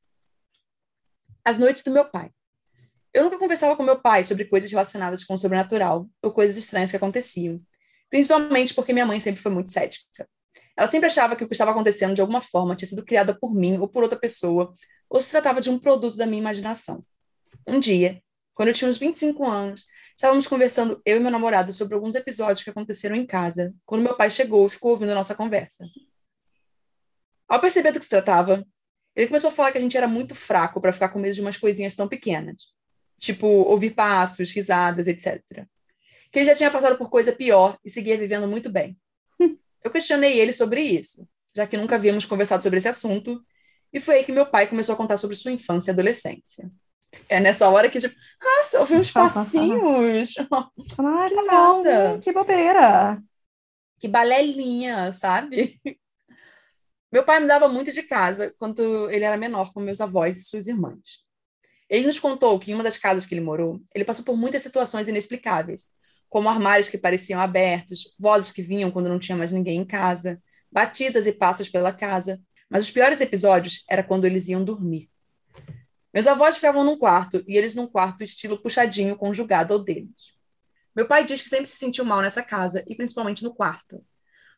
As 1.45 1.59
noites 1.59 1.83
do 1.83 1.91
meu 1.91 2.05
pai. 2.05 2.31
Eu 3.13 3.25
nunca 3.25 3.37
conversava 3.37 3.75
com 3.75 3.83
meu 3.83 4.01
pai 4.01 4.23
sobre 4.23 4.45
coisas 4.45 4.71
relacionadas 4.71 5.23
com 5.23 5.35
o 5.35 5.37
sobrenatural 5.37 6.09
ou 6.19 6.33
coisas 6.33 6.57
estranhas 6.57 6.89
que 6.89 6.97
aconteciam, 6.97 7.61
principalmente 8.09 8.73
porque 8.73 8.91
minha 8.91 9.05
mãe 9.05 9.19
sempre 9.19 9.39
foi 9.39 9.51
muito 9.51 9.71
cética. 9.71 10.27
Ela 10.75 10.87
sempre 10.87 11.05
achava 11.05 11.35
que 11.35 11.43
o 11.43 11.47
que 11.47 11.53
estava 11.53 11.69
acontecendo 11.69 12.15
de 12.15 12.21
alguma 12.21 12.41
forma 12.41 12.75
tinha 12.75 12.89
sido 12.89 13.05
criada 13.05 13.37
por 13.37 13.53
mim 13.53 13.77
ou 13.77 13.87
por 13.87 14.01
outra 14.01 14.17
pessoa, 14.17 14.73
ou 15.07 15.21
se 15.21 15.29
tratava 15.29 15.61
de 15.61 15.69
um 15.69 15.77
produto 15.77 16.17
da 16.17 16.25
minha 16.25 16.39
imaginação. 16.39 17.05
Um 17.67 17.79
dia, 17.79 18.21
quando 18.53 18.69
eu 18.69 18.73
tinha 18.73 18.89
uns 18.89 18.97
25 18.97 19.47
anos, 19.47 19.87
estávamos 20.15 20.47
conversando, 20.47 21.01
eu 21.05 21.17
e 21.17 21.19
meu 21.19 21.31
namorado, 21.31 21.73
sobre 21.73 21.95
alguns 21.95 22.15
episódios 22.15 22.63
que 22.63 22.69
aconteceram 22.69 23.15
em 23.15 23.25
casa, 23.25 23.73
quando 23.85 24.03
meu 24.03 24.15
pai 24.15 24.29
chegou 24.29 24.67
e 24.67 24.69
ficou 24.69 24.91
ouvindo 24.91 25.11
a 25.11 25.15
nossa 25.15 25.35
conversa. 25.35 25.85
Ao 27.47 27.59
perceber 27.59 27.91
do 27.91 27.99
que 27.99 28.05
se 28.05 28.09
tratava, 28.09 28.65
ele 29.15 29.27
começou 29.27 29.49
a 29.49 29.53
falar 29.53 29.71
que 29.71 29.77
a 29.77 29.81
gente 29.81 29.97
era 29.97 30.07
muito 30.07 30.33
fraco 30.33 30.81
para 30.81 30.93
ficar 30.93 31.09
com 31.09 31.19
medo 31.19 31.35
de 31.35 31.41
umas 31.41 31.57
coisinhas 31.57 31.95
tão 31.95 32.07
pequenas 32.07 32.73
tipo 33.23 33.47
ouvir 33.47 33.91
passos, 33.91 34.51
risadas, 34.51 35.07
etc. 35.07 35.41
Que 36.31 36.39
ele 36.39 36.45
já 36.45 36.55
tinha 36.55 36.69
passado 36.69 36.97
por 36.97 37.09
coisa 37.09 37.31
pior 37.31 37.77
e 37.83 37.89
seguia 37.89 38.17
vivendo 38.17 38.47
muito 38.47 38.69
bem. 38.69 38.97
Eu 39.83 39.91
questionei 39.91 40.39
ele 40.39 40.53
sobre 40.53 40.81
isso, 40.81 41.27
já 41.55 41.65
que 41.65 41.77
nunca 41.77 41.95
havíamos 41.95 42.25
conversado 42.25 42.61
sobre 42.61 42.77
esse 42.77 42.87
assunto, 42.87 43.43
e 43.91 43.99
foi 43.99 44.15
aí 44.15 44.23
que 44.23 44.31
meu 44.31 44.45
pai 44.45 44.67
começou 44.67 44.93
a 44.93 44.97
contar 44.97 45.17
sobre 45.17 45.35
sua 45.35 45.51
infância 45.51 45.91
e 45.91 45.93
adolescência. 45.93 46.69
É 47.29 47.39
nessa 47.39 47.69
hora 47.69 47.89
que, 47.89 47.99
tipo, 47.99 48.15
ah, 48.41 48.63
você 48.63 48.77
ouviu 48.77 48.99
uns 48.99 49.11
passinhos. 49.11 50.35
Ah, 50.97 51.27
legal, 51.27 51.81
hum, 51.81 52.19
que 52.19 52.31
bobeira. 52.31 53.21
Que 53.99 54.07
balelinha, 54.07 55.11
sabe? 55.11 55.79
Meu 57.11 57.23
pai 57.23 57.39
me 57.39 57.47
dava 57.47 57.67
muito 57.67 57.91
de 57.91 58.03
casa 58.03 58.53
quando 58.57 59.09
ele 59.11 59.23
era 59.23 59.37
menor 59.37 59.71
com 59.71 59.79
meus 59.79 60.01
avós 60.01 60.37
e 60.37 60.45
suas 60.45 60.67
irmãs. 60.67 61.23
Ele 61.89 62.07
nos 62.07 62.19
contou 62.19 62.59
que 62.59 62.71
em 62.71 62.73
uma 62.73 62.83
das 62.83 62.97
casas 62.97 63.25
que 63.25 63.35
ele 63.35 63.41
morou, 63.41 63.79
ele 63.93 64.03
passou 64.03 64.25
por 64.25 64.35
muitas 64.35 64.63
situações 64.63 65.07
inexplicáveis, 65.07 65.85
como 66.27 66.49
armários 66.49 66.89
que 66.89 66.97
pareciam 66.97 67.39
abertos, 67.39 68.15
vozes 68.19 68.51
que 68.51 68.63
vinham 68.63 68.89
quando 68.89 69.09
não 69.09 69.19
tinha 69.19 69.37
mais 69.37 69.51
ninguém 69.51 69.79
em 69.79 69.85
casa, 69.85 70.41
batidas 70.71 71.27
e 71.27 71.31
passos 71.31 71.69
pela 71.69 71.93
casa. 71.93 72.41
Mas 72.67 72.83
os 72.83 72.89
piores 72.89 73.21
episódios 73.21 73.85
era 73.87 74.03
quando 74.03 74.25
eles 74.25 74.47
iam 74.47 74.65
dormir. 74.65 75.07
Meus 76.13 76.27
avós 76.27 76.55
ficavam 76.55 76.83
num 76.83 76.97
quarto 76.97 77.43
e 77.47 77.57
eles 77.57 77.73
num 77.73 77.87
quarto 77.87 78.23
estilo 78.23 78.61
puxadinho 78.61 79.17
conjugado 79.17 79.73
ao 79.73 79.79
deles. 79.79 80.33
Meu 80.95 81.07
pai 81.07 81.25
diz 81.25 81.41
que 81.41 81.49
sempre 81.49 81.65
se 81.65 81.75
sentiu 81.75 82.05
mal 82.05 82.21
nessa 82.21 82.43
casa 82.43 82.83
e 82.87 82.95
principalmente 82.95 83.43
no 83.43 83.53
quarto. 83.53 84.05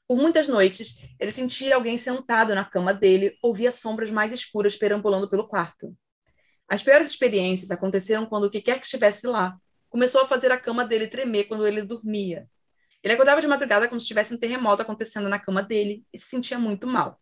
Por 0.06 0.18
muitas 0.18 0.50
noites, 0.50 1.00
ele 1.18 1.32
sentia 1.32 1.76
alguém 1.76 1.98
sentado 1.98 2.54
na 2.54 2.66
cama 2.66 2.94
dele 2.94 3.38
ou 3.42 3.56
via 3.56 3.72
sombras 3.72 4.12
mais 4.12 4.34
escuras 4.34 4.76
perambulando 4.76 5.30
pelo 5.30 5.48
quarto. 5.48 5.96
As 6.68 6.84
piores 6.84 7.10
experiências 7.10 7.72
aconteceram 7.72 8.26
quando 8.26 8.46
o 8.46 8.50
que 8.50 8.62
quer 8.62 8.80
que 8.80 8.86
estivesse 8.86 9.26
lá 9.26 9.58
começou 9.88 10.22
a 10.22 10.28
fazer 10.28 10.52
a 10.52 10.60
cama 10.60 10.84
dele 10.84 11.08
tremer 11.08 11.46
quando 11.46 11.66
ele 11.66 11.82
dormia. 11.84 12.50
Ele 13.02 13.14
acordava 13.14 13.40
de 13.40 13.48
madrugada 13.48 13.88
como 13.88 14.02
se 14.02 14.08
tivesse 14.08 14.34
um 14.34 14.38
terremoto 14.38 14.82
acontecendo 14.82 15.30
na 15.30 15.40
cama 15.40 15.64
dele 15.64 16.04
e 16.12 16.20
se 16.20 16.28
sentia 16.28 16.60
muito 16.60 16.86
mal. 16.86 17.18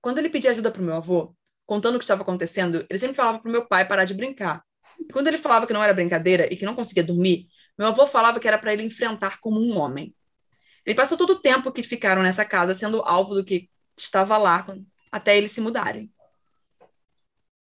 Quando 0.00 0.18
ele 0.18 0.28
pedia 0.28 0.50
ajuda 0.50 0.70
para 0.70 0.82
o 0.82 0.84
meu 0.84 0.96
avô, 0.96 1.34
contando 1.68 1.96
o 1.96 1.98
que 1.98 2.04
estava 2.04 2.22
acontecendo, 2.22 2.86
ele 2.88 2.98
sempre 2.98 3.14
falava 3.14 3.38
para 3.40 3.48
o 3.48 3.52
meu 3.52 3.66
pai 3.66 3.86
parar 3.86 4.06
de 4.06 4.14
brincar. 4.14 4.64
E 4.98 5.12
quando 5.12 5.28
ele 5.28 5.36
falava 5.36 5.66
que 5.66 5.72
não 5.74 5.84
era 5.84 5.92
brincadeira 5.92 6.50
e 6.50 6.56
que 6.56 6.64
não 6.64 6.74
conseguia 6.74 7.04
dormir, 7.04 7.46
meu 7.76 7.88
avô 7.88 8.06
falava 8.06 8.40
que 8.40 8.48
era 8.48 8.56
para 8.56 8.72
ele 8.72 8.82
enfrentar 8.82 9.38
como 9.38 9.60
um 9.60 9.76
homem. 9.76 10.14
Ele 10.86 10.94
passou 10.94 11.18
todo 11.18 11.34
o 11.34 11.40
tempo 11.40 11.70
que 11.70 11.82
ficaram 11.82 12.22
nessa 12.22 12.42
casa 12.42 12.74
sendo 12.74 13.02
alvo 13.02 13.34
do 13.34 13.44
que 13.44 13.68
estava 13.98 14.38
lá 14.38 14.66
até 15.12 15.36
eles 15.36 15.52
se 15.52 15.60
mudarem. 15.60 16.10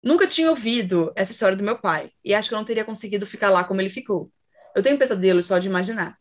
Nunca 0.01 0.25
tinha 0.25 0.49
ouvido 0.49 1.13
essa 1.15 1.31
história 1.31 1.55
do 1.55 1.63
meu 1.63 1.77
pai 1.77 2.09
e 2.25 2.33
acho 2.33 2.49
que 2.49 2.55
eu 2.55 2.57
não 2.57 2.65
teria 2.65 2.83
conseguido 2.83 3.27
ficar 3.27 3.51
lá 3.51 3.63
como 3.63 3.79
ele 3.79 3.89
ficou. 3.89 4.31
Eu 4.75 4.81
tenho 4.81 4.97
pesadelos 4.97 5.45
só 5.45 5.59
de 5.59 5.67
imaginar. 5.67 6.17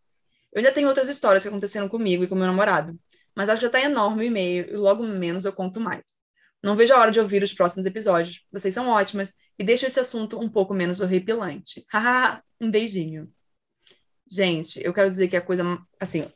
Eu 0.53 0.59
ainda 0.59 0.73
tenho 0.73 0.89
outras 0.89 1.09
histórias 1.09 1.43
que 1.43 1.49
aconteceram 1.49 1.89
comigo 1.89 2.23
e 2.23 2.29
com 2.29 2.35
meu 2.35 2.47
namorado, 2.47 3.01
mas 3.35 3.49
acho 3.49 3.61
que 3.61 3.63
já 3.63 3.69
está 3.69 3.81
enorme 3.81 4.25
o 4.25 4.27
e-mail 4.27 4.71
e 4.71 4.77
logo 4.77 5.03
menos 5.05 5.47
eu 5.47 5.55
conto 5.55 5.81
mais. 5.81 6.22
Não 6.63 6.77
vejo 6.77 6.95
a 6.95 6.99
hora 6.99 7.11
de 7.11 7.19
ouvir 7.19 7.43
os 7.43 7.53
próximos 7.53 7.87
episódios. 7.87 8.43
Vocês 8.53 8.73
são 8.73 8.89
ótimas 8.89 9.35
e 9.59 9.65
deixam 9.65 9.89
esse 9.89 9.99
assunto 9.99 10.39
um 10.39 10.49
pouco 10.49 10.73
menos 10.73 11.01
horripilante. 11.01 11.85
Haha, 11.93 12.43
um 12.61 12.71
beijinho. 12.71 13.29
Gente, 14.31 14.81
eu 14.83 14.95
quero 14.95 15.11
dizer 15.11 15.29
que 15.29 15.37
a 15.37 15.41
coisa, 15.41 15.79
assim, 15.99 16.27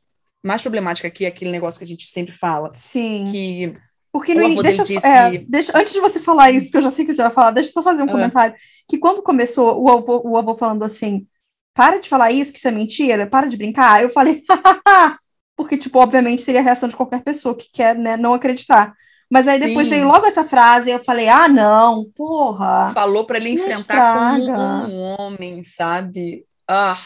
mais 0.43 0.61
problemática 0.61 1.07
aqui 1.09 1.25
é 1.25 1.29
aquele 1.29 1.51
negócio 1.51 1.79
que 1.79 1.85
a 1.85 1.89
gente 1.89 2.07
sempre 2.07 2.33
fala. 2.33 2.73
Sim. 2.75 3.29
Que 3.31 3.77
porque 4.17 4.35
no 4.35 4.43
início. 4.43 4.63
Deixa, 4.63 4.85
disse... 4.85 5.07
é, 5.07 5.39
deixa, 5.47 5.79
antes 5.79 5.93
de 5.93 6.01
você 6.01 6.19
falar 6.19 6.51
isso, 6.51 6.67
porque 6.67 6.79
eu 6.79 6.83
já 6.83 6.91
sei 6.91 7.05
que 7.05 7.13
você 7.13 7.21
vai 7.21 7.31
falar, 7.31 7.51
deixa 7.51 7.69
eu 7.69 7.75
só 7.75 7.83
fazer 7.83 8.03
um 8.03 8.07
comentário. 8.07 8.57
Que 8.89 8.97
quando 8.97 9.23
começou 9.23 9.79
o 9.79 9.91
avô, 9.91 10.23
o 10.25 10.39
avô 10.39 10.57
falando 10.57 10.83
assim: 10.83 11.27
para 11.75 11.99
de 11.99 12.09
falar 12.09 12.33
isso, 12.33 12.51
que 12.51 12.59
isso 12.59 12.67
é 12.67 12.71
mentira, 12.71 13.27
para 13.27 13.47
de 13.47 13.59
brincar, 13.59 14.03
eu 14.03 14.09
falei, 14.09 14.43
porque, 15.55 15.77
tipo, 15.77 15.99
obviamente 15.99 16.41
seria 16.41 16.63
a 16.63 16.65
reação 16.65 16.89
de 16.89 16.97
qualquer 16.97 17.23
pessoa 17.23 17.55
que 17.55 17.69
quer 17.71 17.95
né, 17.95 18.17
não 18.17 18.33
acreditar. 18.33 18.95
Mas 19.31 19.49
aí 19.49 19.59
depois 19.59 19.89
Sim. 19.89 19.95
veio 19.95 20.07
logo 20.07 20.27
essa 20.27 20.45
frase 20.45 20.89
e 20.89 20.93
eu 20.93 21.05
falei, 21.05 21.29
ah, 21.29 21.49
não, 21.49 22.05
porra. 22.15 22.93
Falou 22.95 23.25
para 23.25 23.39
ele 23.39 23.51
enfrentar 23.51 24.39
como 24.41 24.93
um 24.93 25.17
homem, 25.21 25.63
sabe? 25.63 26.47
Ah. 26.69 26.99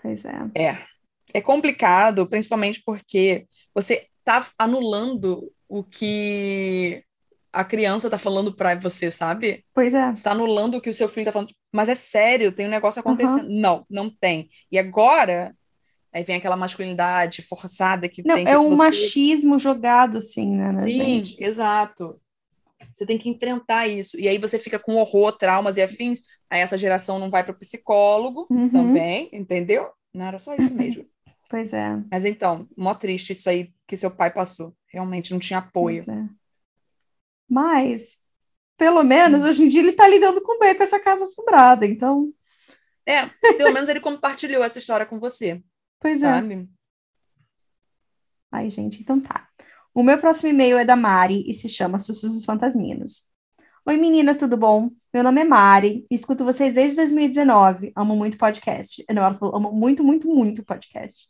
Pois 0.00 0.24
é. 0.24 0.38
É. 0.54 0.78
É 1.34 1.40
complicado, 1.40 2.26
principalmente 2.26 2.82
porque 2.84 3.46
você 3.74 4.06
tá 4.24 4.46
anulando 4.58 5.52
o 5.68 5.82
que 5.82 7.02
a 7.52 7.64
criança 7.64 8.08
tá 8.08 8.18
falando 8.18 8.54
para 8.54 8.74
você, 8.76 9.10
sabe? 9.10 9.64
Pois 9.74 9.92
é. 9.92 10.12
Está 10.12 10.30
anulando 10.30 10.76
o 10.76 10.80
que 10.80 10.90
o 10.90 10.94
seu 10.94 11.08
filho 11.08 11.26
tá 11.26 11.32
falando. 11.32 11.52
Mas 11.72 11.88
é 11.88 11.94
sério, 11.94 12.52
tem 12.52 12.66
um 12.66 12.70
negócio 12.70 13.00
acontecendo. 13.00 13.48
Uhum. 13.48 13.60
Não, 13.60 13.86
não 13.90 14.10
tem. 14.10 14.48
E 14.70 14.78
agora, 14.78 15.54
aí 16.12 16.24
vem 16.24 16.36
aquela 16.36 16.56
masculinidade 16.56 17.42
forçada 17.42 18.08
que 18.08 18.22
não, 18.26 18.36
tem. 18.36 18.46
É 18.46 18.58
um 18.58 18.70
você... 18.70 18.76
machismo 18.76 19.58
jogado 19.58 20.18
assim, 20.18 20.56
né, 20.56 20.72
na 20.72 20.86
Sim, 20.86 20.92
gente. 20.92 21.42
exato. 21.42 22.20
Você 22.92 23.06
tem 23.06 23.18
que 23.18 23.28
enfrentar 23.28 23.86
isso. 23.86 24.18
E 24.18 24.26
aí 24.26 24.38
você 24.38 24.58
fica 24.58 24.78
com 24.78 24.96
horror, 24.96 25.32
traumas 25.32 25.76
e 25.76 25.82
afins. 25.82 26.22
Aí 26.50 26.60
essa 26.60 26.78
geração 26.78 27.18
não 27.18 27.30
vai 27.30 27.44
para 27.44 27.52
o 27.52 27.58
psicólogo 27.58 28.46
uhum. 28.50 28.70
também, 28.70 29.28
entendeu? 29.32 29.90
Não 30.12 30.26
era 30.26 30.38
só 30.38 30.54
isso 30.54 30.74
mesmo. 30.74 31.04
Pois 31.50 31.72
é. 31.72 31.98
Mas 32.10 32.26
então, 32.26 32.68
mó 32.76 32.94
triste 32.94 33.32
isso 33.32 33.48
aí 33.48 33.72
que 33.86 33.96
seu 33.96 34.10
pai 34.10 34.30
passou. 34.30 34.76
Realmente 34.86 35.32
não 35.32 35.38
tinha 35.38 35.60
apoio. 35.60 36.04
É. 36.06 36.28
Mas, 37.48 38.18
pelo 38.76 39.02
menos, 39.02 39.42
hoje 39.42 39.64
em 39.64 39.68
dia 39.68 39.80
ele 39.80 39.90
está 39.92 40.06
lidando 40.06 40.42
com 40.42 40.58
bem 40.58 40.74
com 40.74 40.82
essa 40.82 41.00
casa 41.00 41.24
assombrada, 41.24 41.86
então. 41.86 42.30
É, 43.06 43.24
pelo 43.56 43.72
menos 43.72 43.88
ele 43.88 44.00
compartilhou 44.00 44.62
essa 44.62 44.78
história 44.78 45.06
com 45.06 45.18
você. 45.18 45.62
Pois 46.00 46.22
é. 46.22 46.26
sabe? 46.26 46.54
é. 46.54 46.66
Ai, 48.50 48.70
gente, 48.70 49.00
então 49.00 49.20
tá. 49.20 49.48
O 49.94 50.02
meu 50.02 50.18
próximo 50.18 50.50
e-mail 50.50 50.78
é 50.78 50.84
da 50.84 50.96
Mari 50.96 51.44
e 51.46 51.52
se 51.52 51.68
chama 51.68 51.98
Sussurros 51.98 52.36
dos 52.36 52.44
Fantasminos. 52.44 53.24
Oi 53.84 53.96
meninas, 53.96 54.38
tudo 54.38 54.56
bom? 54.56 54.90
Meu 55.12 55.22
nome 55.22 55.40
é 55.40 55.44
Mari 55.44 56.06
e 56.10 56.14
escuto 56.14 56.44
vocês 56.44 56.72
desde 56.72 56.96
2019. 56.96 57.92
Amo 57.96 58.14
muito 58.14 58.38
podcast. 58.38 59.04
Não, 59.12 59.24
amo 59.24 59.72
muito, 59.72 60.04
muito, 60.04 60.28
muito 60.28 60.64
podcast. 60.64 61.26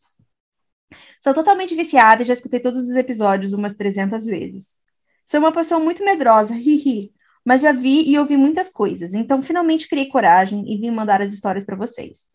Sou 1.23 1.35
totalmente 1.35 1.75
viciada 1.75 2.23
e 2.23 2.27
já 2.27 2.35
escutei 2.35 2.61
todos 2.61 2.89
os 2.89 2.97
episódios 2.97 3.53
umas 3.53 3.75
300 3.75 4.27
vezes. 4.27 4.77
Sou 5.25 5.41
uma 5.41 5.53
pessoa 5.53 5.81
muito 5.81 6.05
medrosa, 6.05 6.55
hihi, 6.57 7.13
mas 7.45 7.63
já 7.63 7.73
vi 7.73 8.11
e 8.11 8.19
ouvi 8.19 8.37
muitas 8.37 8.71
coisas, 8.71 9.15
então 9.15 9.41
finalmente 9.43 9.89
criei 9.89 10.09
coragem 10.09 10.65
e 10.71 10.77
vim 10.79 10.91
mandar 10.91 11.21
as 11.23 11.33
histórias 11.33 11.65
para 11.65 11.77
vocês. 11.77 12.27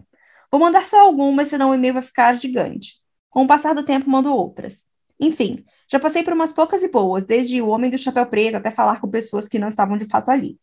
Vou 0.54 0.60
mandar 0.60 0.88
só 0.88 1.00
algumas, 1.00 1.48
senão 1.48 1.72
o 1.72 1.74
e-mail 1.74 1.96
vai 1.96 2.04
ficar 2.04 2.36
gigante. 2.36 3.02
Com 3.28 3.44
o 3.44 3.48
passar 3.48 3.74
do 3.74 3.82
tempo, 3.82 4.08
mando 4.08 4.32
outras. 4.32 4.86
Enfim, 5.20 5.66
já 5.92 6.00
passei 6.00 6.22
por 6.22 6.32
umas 6.32 6.54
poucas 6.54 6.84
e 6.84 6.92
boas, 6.92 7.26
desde 7.26 7.60
o 7.60 7.70
Homem 7.70 7.90
do 7.90 7.98
Chapéu 7.98 8.24
Preto 8.28 8.58
até 8.58 8.70
falar 8.70 9.02
com 9.02 9.10
pessoas 9.10 9.48
que 9.48 9.58
não 9.58 9.68
estavam 9.68 9.98
de 9.98 10.06
fato 10.06 10.30
ali. 10.30 10.60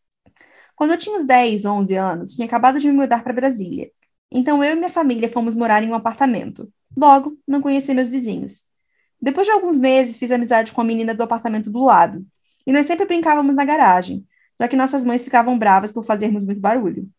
Quando 0.77 0.93
eu 0.93 0.97
tinha 0.97 1.17
uns 1.17 1.27
10, 1.27 1.65
11 1.65 1.97
anos, 1.97 2.35
tinha 2.35 2.47
acabado 2.47 2.79
de 2.79 2.87
me 2.87 2.93
mudar 2.93 3.25
para 3.25 3.33
Brasília. 3.33 3.91
Então 4.31 4.63
eu 4.63 4.75
e 4.75 4.77
minha 4.77 4.89
família 4.89 5.29
fomos 5.29 5.57
morar 5.57 5.83
em 5.83 5.91
um 5.91 5.95
apartamento. 5.95 6.73
Logo, 6.97 7.37
não 7.45 7.61
conheci 7.61 7.93
meus 7.93 8.09
vizinhos. 8.09 8.67
Depois 9.21 9.49
de 9.49 9.53
alguns 9.53 9.77
meses, 9.77 10.17
fiz 10.17 10.31
amizade 10.31 10.71
com 10.71 10.81
a 10.81 10.85
menina 10.85 11.17
do 11.17 11.25
apartamento 11.25 11.69
do 11.69 11.83
lado. 11.85 12.25
E 12.65 12.73
nós 12.73 12.87
sempre 12.87 13.07
brincávamos 13.07 13.57
na 13.57 13.65
garagem, 13.65 14.25
já 14.61 14.69
que 14.69 14.77
nossas 14.77 15.05
mães 15.05 15.25
ficavam 15.25 15.59
bravas 15.59 15.91
por 15.91 16.05
fazermos 16.05 16.45
muito 16.45 16.61
barulho. 16.61 17.11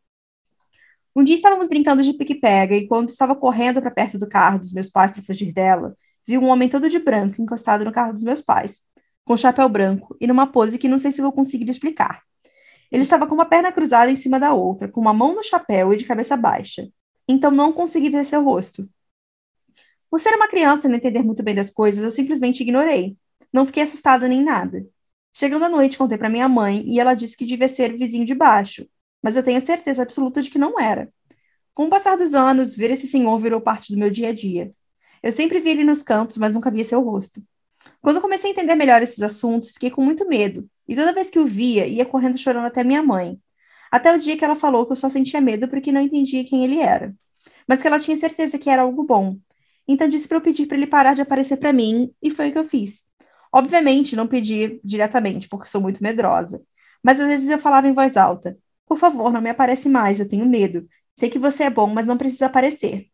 Um 1.14 1.24
dia 1.24 1.36
estávamos 1.36 1.68
brincando 1.68 2.02
de 2.04 2.14
pique-pega 2.14 2.74
e 2.76 2.88
quando 2.88 3.10
estava 3.10 3.36
correndo 3.36 3.82
para 3.82 3.92
perto 3.92 4.18
do 4.18 4.30
carro 4.30 4.58
dos 4.60 4.72
meus 4.72 4.90
pais 4.90 5.12
para 5.12 5.22
fugir 5.22 5.52
dela, 5.52 5.96
vi 6.26 6.38
um 6.38 6.48
homem 6.48 6.70
todo 6.70 6.90
de 6.90 7.00
branco 7.00 7.42
encostado 7.42 7.84
no 7.84 7.92
carro 7.92 8.14
dos 8.14 8.24
meus 8.24 8.40
pais, 8.40 8.82
com 9.26 9.36
chapéu 9.36 9.68
branco 9.68 10.16
e 10.22 10.28
numa 10.28 10.48
pose 10.48 10.78
que 10.78 10.88
não 10.88 10.98
sei 10.98 11.12
se 11.12 11.22
vou 11.22 11.34
conseguir 11.34 11.70
explicar. 11.70 12.22
Ele 12.90 13.04
estava 13.04 13.28
com 13.28 13.36
uma 13.36 13.46
perna 13.46 13.74
cruzada 13.74 14.10
em 14.10 14.16
cima 14.16 14.40
da 14.40 14.54
outra, 14.54 14.88
com 14.88 15.02
uma 15.02 15.14
mão 15.14 15.36
no 15.36 15.44
chapéu 15.44 15.94
e 15.94 15.98
de 15.98 16.06
cabeça 16.06 16.38
baixa. 16.38 16.88
Então 17.28 17.52
não 17.52 17.74
consegui 17.74 18.10
ver 18.10 18.26
seu 18.26 18.44
rosto. 18.44 18.90
Por 20.10 20.20
ser 20.20 20.34
uma 20.36 20.48
criança 20.48 20.88
e 20.88 20.90
não 20.90 20.98
entender 20.98 21.24
muito 21.24 21.44
bem 21.44 21.56
das 21.56 21.72
coisas, 21.72 22.04
eu 22.04 22.12
simplesmente 22.12 22.62
ignorei. 22.62 23.18
Não 23.52 23.66
fiquei 23.66 23.84
assustada 23.84 24.30
nem 24.30 24.42
nada. 24.42 24.86
Chegando 25.34 25.66
à 25.66 25.70
noite, 25.70 25.98
contei 25.98 26.18
para 26.18 26.30
minha 26.30 26.48
mãe 26.48 26.84
e 26.86 27.00
ela 27.00 27.14
disse 27.14 27.36
que 27.36 27.46
devia 27.46 27.68
ser 27.68 27.94
o 27.94 27.98
vizinho 27.98 28.26
de 28.26 28.36
baixo, 28.36 28.86
mas 29.22 29.38
eu 29.38 29.44
tenho 29.44 29.62
certeza 29.62 30.04
absoluta 30.04 30.42
de 30.42 30.50
que 30.50 30.60
não 30.60 30.80
era. 30.80 31.12
Com 31.74 31.86
o 31.86 31.90
passar 31.90 32.18
dos 32.18 32.34
anos, 32.34 32.76
ver 32.76 32.92
esse 32.92 33.08
senhor 33.08 33.38
virou 33.40 33.62
parte 33.62 33.94
do 33.94 34.00
meu 34.00 34.10
dia 34.10 34.30
a 34.30 34.34
dia. 34.34 34.74
Eu 35.24 35.32
sempre 35.32 35.60
vi 35.60 35.70
ele 35.70 35.84
nos 35.84 36.04
campos, 36.04 36.38
mas 36.38 36.52
nunca 36.52 36.72
via 36.72 36.84
seu 36.84 37.02
rosto. 37.02 37.42
Quando 38.02 38.22
comecei 38.22 38.50
a 38.50 38.54
entender 38.54 38.76
melhor 38.76 39.02
esses 39.02 39.22
assuntos, 39.22 39.72
fiquei 39.72 39.92
com 39.92 40.04
muito 40.04 40.28
medo, 40.28 40.70
e 40.88 40.96
toda 40.96 41.14
vez 41.14 41.30
que 41.30 41.40
o 41.40 41.46
via, 41.46 41.86
ia 41.88 42.06
correndo 42.06 42.38
chorando 42.38 42.66
até 42.66 42.84
minha 42.84 43.04
mãe. 43.04 43.40
Até 43.92 44.14
o 44.16 44.20
dia 44.20 44.38
que 44.38 44.44
ela 44.46 44.56
falou 44.56 44.86
que 44.86 44.92
eu 44.94 44.96
só 44.96 45.10
sentia 45.10 45.42
medo 45.42 45.68
porque 45.68 45.92
não 45.92 46.02
entendia 46.02 46.46
quem 46.46 46.64
ele 46.64 46.80
era, 46.80 47.14
mas 47.68 47.82
que 47.82 47.88
ela 47.88 48.00
tinha 48.00 48.16
certeza 48.18 48.58
que 48.58 48.70
era 48.70 48.82
algo 48.84 49.04
bom. 49.04 49.38
Então 49.88 50.08
disse 50.08 50.28
para 50.28 50.38
eu 50.38 50.42
pedir 50.42 50.68
para 50.68 50.78
ele 50.78 50.88
parar 50.88 51.14
de 51.14 51.22
aparecer 51.22 51.58
para 51.58 51.74
mim, 51.74 52.14
e 52.22 52.32
foi 52.32 52.50
o 52.50 52.52
que 52.52 52.58
eu 52.58 52.66
fiz. 52.66 53.04
Obviamente, 53.54 54.16
não 54.16 54.28
pedi 54.28 54.80
diretamente, 54.84 55.48
porque 55.50 55.68
sou 55.68 55.82
muito 55.82 56.02
medrosa, 56.02 56.64
mas 57.04 57.20
às 57.20 57.28
vezes 57.28 57.50
eu 57.50 57.60
falava 57.60 57.88
em 57.88 57.94
voz 57.94 58.16
alta: 58.18 58.58
Por 58.92 59.00
favor, 59.00 59.32
não 59.32 59.40
me 59.40 59.50
aparece 59.50 59.88
mais, 59.88 60.20
eu 60.20 60.28
tenho 60.28 60.46
medo. 60.46 60.86
Sei 61.16 61.30
que 61.30 61.40
você 61.40 61.64
é 61.64 61.70
bom, 61.70 61.88
mas 61.88 62.06
não 62.06 62.18
precisa 62.18 62.48
aparecer. 62.48 63.08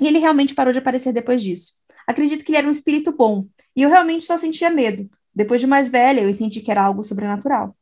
E 0.00 0.08
ele 0.08 0.18
realmente 0.18 0.56
parou 0.56 0.72
de 0.72 0.80
aparecer 0.80 1.12
depois 1.12 1.40
disso. 1.40 1.74
Acredito 2.04 2.44
que 2.44 2.50
ele 2.50 2.58
era 2.58 2.66
um 2.66 2.72
espírito 2.72 3.12
bom, 3.16 3.46
e 3.76 3.82
eu 3.82 3.88
realmente 3.88 4.24
só 4.24 4.36
sentia 4.36 4.70
medo. 4.70 5.08
Depois 5.32 5.60
de 5.60 5.68
mais 5.68 5.88
velha, 5.88 6.20
eu 6.20 6.28
entendi 6.28 6.60
que 6.60 6.68
era 6.68 6.82
algo 6.82 7.04
sobrenatural. 7.04 7.76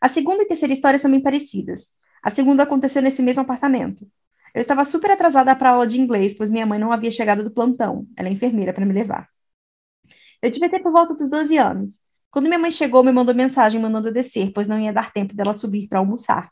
A 0.00 0.08
segunda 0.08 0.44
e 0.44 0.46
terceira 0.46 0.72
histórias 0.72 1.02
são 1.02 1.10
bem 1.10 1.20
parecidas. 1.20 1.92
A 2.22 2.30
segunda 2.30 2.62
aconteceu 2.62 3.02
nesse 3.02 3.20
mesmo 3.20 3.42
apartamento. 3.42 4.08
Eu 4.54 4.60
estava 4.60 4.84
super 4.84 5.10
atrasada 5.10 5.56
para 5.56 5.70
a 5.70 5.72
aula 5.72 5.88
de 5.88 6.00
inglês, 6.00 6.36
pois 6.36 6.50
minha 6.50 6.66
mãe 6.66 6.78
não 6.78 6.92
havia 6.92 7.10
chegado 7.10 7.42
do 7.42 7.50
plantão. 7.50 8.06
Ela 8.16 8.28
é 8.28 8.32
enfermeira 8.32 8.72
para 8.72 8.86
me 8.86 8.92
levar. 8.92 9.28
Eu 10.40 10.52
devia 10.52 10.70
ter 10.70 10.80
por 10.80 10.92
volta 10.92 11.16
dos 11.16 11.28
12 11.28 11.56
anos. 11.58 12.00
Quando 12.34 12.46
minha 12.46 12.58
mãe 12.58 12.72
chegou, 12.72 13.04
me 13.04 13.12
mandou 13.12 13.32
mensagem 13.32 13.80
mandando 13.80 14.08
eu 14.08 14.12
descer, 14.12 14.50
pois 14.52 14.66
não 14.66 14.76
ia 14.76 14.92
dar 14.92 15.12
tempo 15.12 15.36
dela 15.36 15.52
subir 15.52 15.86
para 15.86 16.00
almoçar. 16.00 16.50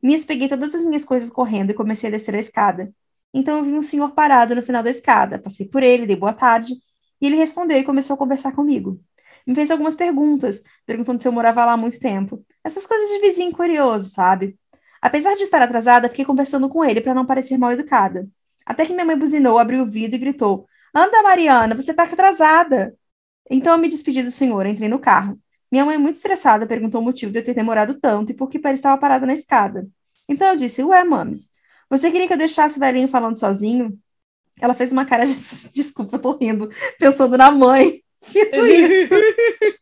Nisso, 0.00 0.24
peguei 0.24 0.48
todas 0.48 0.72
as 0.76 0.84
minhas 0.84 1.04
coisas 1.04 1.28
correndo 1.28 1.70
e 1.70 1.74
comecei 1.74 2.08
a 2.08 2.12
descer 2.12 2.36
a 2.36 2.38
escada. 2.38 2.94
Então 3.34 3.58
eu 3.58 3.64
vi 3.64 3.72
um 3.72 3.82
senhor 3.82 4.12
parado 4.12 4.54
no 4.54 4.62
final 4.62 4.80
da 4.80 4.90
escada. 4.90 5.36
Passei 5.36 5.66
por 5.66 5.82
ele, 5.82 6.06
dei 6.06 6.14
boa 6.14 6.32
tarde, 6.32 6.74
e 7.20 7.26
ele 7.26 7.34
respondeu 7.34 7.76
e 7.76 7.82
começou 7.82 8.14
a 8.14 8.16
conversar 8.16 8.52
comigo. 8.52 9.00
Me 9.44 9.56
fez 9.56 9.72
algumas 9.72 9.96
perguntas, 9.96 10.62
perguntando 10.86 11.20
se 11.20 11.26
eu 11.26 11.32
morava 11.32 11.64
lá 11.64 11.72
há 11.72 11.76
muito 11.76 11.98
tempo. 11.98 12.46
Essas 12.62 12.86
coisas 12.86 13.08
de 13.08 13.18
vizinho 13.18 13.50
curioso, 13.50 14.08
sabe? 14.10 14.56
Apesar 15.02 15.34
de 15.34 15.42
estar 15.42 15.60
atrasada, 15.60 16.08
fiquei 16.08 16.24
conversando 16.24 16.68
com 16.68 16.84
ele 16.84 17.00
para 17.00 17.12
não 17.12 17.26
parecer 17.26 17.58
mal 17.58 17.72
educada. 17.72 18.28
Até 18.64 18.86
que 18.86 18.92
minha 18.92 19.04
mãe 19.04 19.18
buzinou, 19.18 19.58
abriu 19.58 19.82
o 19.82 19.86
vidro 19.90 20.14
e 20.14 20.20
gritou: 20.20 20.68
Anda, 20.94 21.24
Mariana, 21.24 21.74
você 21.74 21.90
está 21.90 22.04
atrasada. 22.04 22.94
Então 23.50 23.74
eu 23.74 23.78
me 23.78 23.88
despedi 23.88 24.22
do 24.22 24.30
senhor, 24.30 24.66
entrei 24.66 24.88
no 24.88 24.98
carro. 24.98 25.38
Minha 25.70 25.84
mãe, 25.84 25.98
muito 25.98 26.16
estressada, 26.16 26.66
perguntou 26.66 27.00
o 27.00 27.04
motivo 27.04 27.30
de 27.30 27.38
eu 27.40 27.44
ter 27.44 27.54
demorado 27.54 27.98
tanto 28.00 28.32
e 28.32 28.34
por 28.34 28.48
que 28.48 28.58
Peri 28.58 28.74
estava 28.74 28.98
parada 28.98 29.26
na 29.26 29.34
escada. 29.34 29.86
Então 30.28 30.48
eu 30.48 30.56
disse: 30.56 30.82
Ué, 30.82 31.04
mames, 31.04 31.50
você 31.90 32.10
queria 32.10 32.26
que 32.26 32.32
eu 32.32 32.38
deixasse 32.38 32.76
o 32.76 32.80
velhinho 32.80 33.08
falando 33.08 33.38
sozinho? 33.38 33.98
Ela 34.60 34.74
fez 34.74 34.92
uma 34.92 35.04
cara 35.04 35.26
de. 35.26 35.34
Desculpa, 35.74 36.16
eu 36.16 36.20
tô 36.20 36.36
rindo, 36.36 36.70
pensando 36.98 37.36
na 37.36 37.50
mãe. 37.50 38.02
isso. 38.32 39.14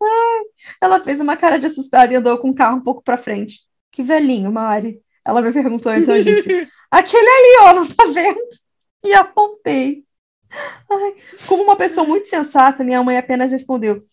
Ai, 0.00 0.42
ela 0.80 1.00
fez 1.00 1.20
uma 1.20 1.36
cara 1.36 1.58
de 1.58 1.66
assustada 1.66 2.12
e 2.12 2.16
andou 2.16 2.38
com 2.38 2.50
o 2.50 2.54
carro 2.54 2.76
um 2.76 2.82
pouco 2.82 3.02
para 3.02 3.16
frente. 3.16 3.60
Que 3.90 4.02
velhinho, 4.02 4.52
Mari. 4.52 5.00
Ela 5.24 5.42
me 5.42 5.52
perguntou, 5.52 5.92
então 5.92 6.16
eu 6.16 6.22
disse: 6.22 6.68
Aquele 6.90 7.28
ali, 7.28 7.68
ó, 7.68 7.74
não 7.74 7.86
tá 7.86 8.04
vendo? 8.06 8.40
E 9.04 9.12
apontei. 9.12 10.04
Ai, 10.90 11.14
como 11.46 11.62
uma 11.62 11.76
pessoa 11.76 12.06
muito 12.06 12.28
sensata, 12.28 12.84
minha 12.84 13.02
mãe 13.02 13.18
apenas 13.18 13.50
respondeu: 13.50 14.04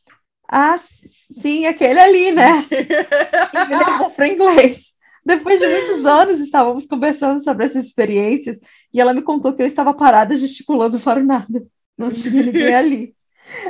Ah, 0.48 0.76
sim, 0.78 1.66
aquele 1.66 2.00
ali, 2.00 2.32
né? 2.32 2.66
E 2.72 3.70
me 3.70 3.78
levou 3.78 4.10
para 4.12 4.28
inglês. 4.28 4.94
Depois 5.26 5.60
de 5.60 5.68
muitos 5.68 6.06
anos, 6.06 6.40
estávamos 6.40 6.86
conversando 6.86 7.44
sobre 7.44 7.66
essas 7.66 7.86
experiências 7.86 8.60
e 8.94 9.02
ela 9.02 9.14
me 9.14 9.24
contou 9.24 9.54
que 9.54 9.62
eu 9.62 9.66
estava 9.66 9.94
parada 9.94 10.38
gesticulando 10.38 11.00
para 11.00 11.24
nada. 11.24 11.66
Não 11.98 12.12
tinha 12.12 12.44
ninguém 12.44 12.76
ali. 12.76 13.16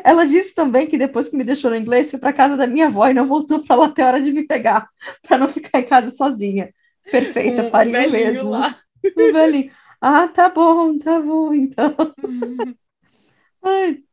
Ela 0.04 0.26
disse 0.26 0.54
também 0.54 0.88
que 0.88 0.98
depois 0.98 1.30
que 1.30 1.38
me 1.38 1.44
deixou 1.44 1.70
no 1.70 1.78
inglês, 1.78 2.10
foi 2.10 2.20
para 2.20 2.34
casa 2.34 2.58
da 2.58 2.68
minha 2.68 2.88
avó 2.88 3.08
e 3.08 3.14
não 3.14 3.28
voltou 3.28 3.64
para 3.64 3.76
lá 3.76 3.86
até 3.86 4.04
a 4.04 4.08
hora 4.08 4.22
de 4.22 4.32
me 4.32 4.46
pegar, 4.46 4.88
para 5.22 5.38
não 5.38 5.48
ficar 5.48 5.80
em 5.80 5.86
casa 5.86 6.12
sozinha. 6.12 6.74
Perfeita, 7.10 7.64
um 7.64 7.70
faria 7.70 8.08
o 8.08 8.12
mesmo. 8.12 8.50
Lá. 8.50 8.76
Um 9.18 9.32
velhinho. 9.32 9.72
Ah, 10.02 10.28
tá 10.28 10.50
bom, 10.50 10.98
tá 10.98 11.20
bom, 11.22 11.54
então. 11.54 11.96
Ai. 13.64 14.04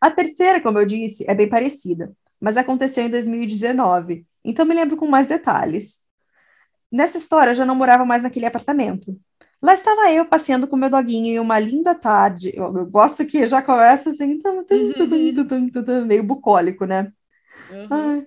A 0.00 0.10
terceira, 0.10 0.60
como 0.60 0.78
eu 0.78 0.86
disse, 0.86 1.24
é 1.28 1.34
bem 1.34 1.48
parecida, 1.48 2.12
mas 2.40 2.56
aconteceu 2.56 3.04
em 3.04 3.10
2019, 3.10 4.26
então 4.44 4.66
me 4.66 4.74
lembro 4.74 4.96
com 4.96 5.06
mais 5.06 5.28
detalhes. 5.28 6.04
Nessa 6.92 7.18
história, 7.18 7.50
eu 7.50 7.54
já 7.54 7.66
não 7.66 7.74
morava 7.74 8.04
mais 8.04 8.22
naquele 8.22 8.46
apartamento. 8.46 9.18
Lá 9.62 9.74
estava 9.74 10.12
eu 10.12 10.26
passeando 10.26 10.68
com 10.68 10.76
meu 10.76 10.90
doguinho 10.90 11.26
em 11.28 11.40
uma 11.40 11.58
linda 11.58 11.94
tarde. 11.94 12.52
Eu, 12.54 12.76
eu 12.76 12.86
gosto 12.86 13.26
que 13.26 13.46
já 13.48 13.62
começa 13.62 14.10
assim, 14.10 14.38
tum, 14.38 14.64
tum, 14.64 14.92
tum, 15.84 16.04
meio 16.04 16.22
bucólico, 16.22 16.84
né? 16.84 17.12
Uhum. 17.70 18.26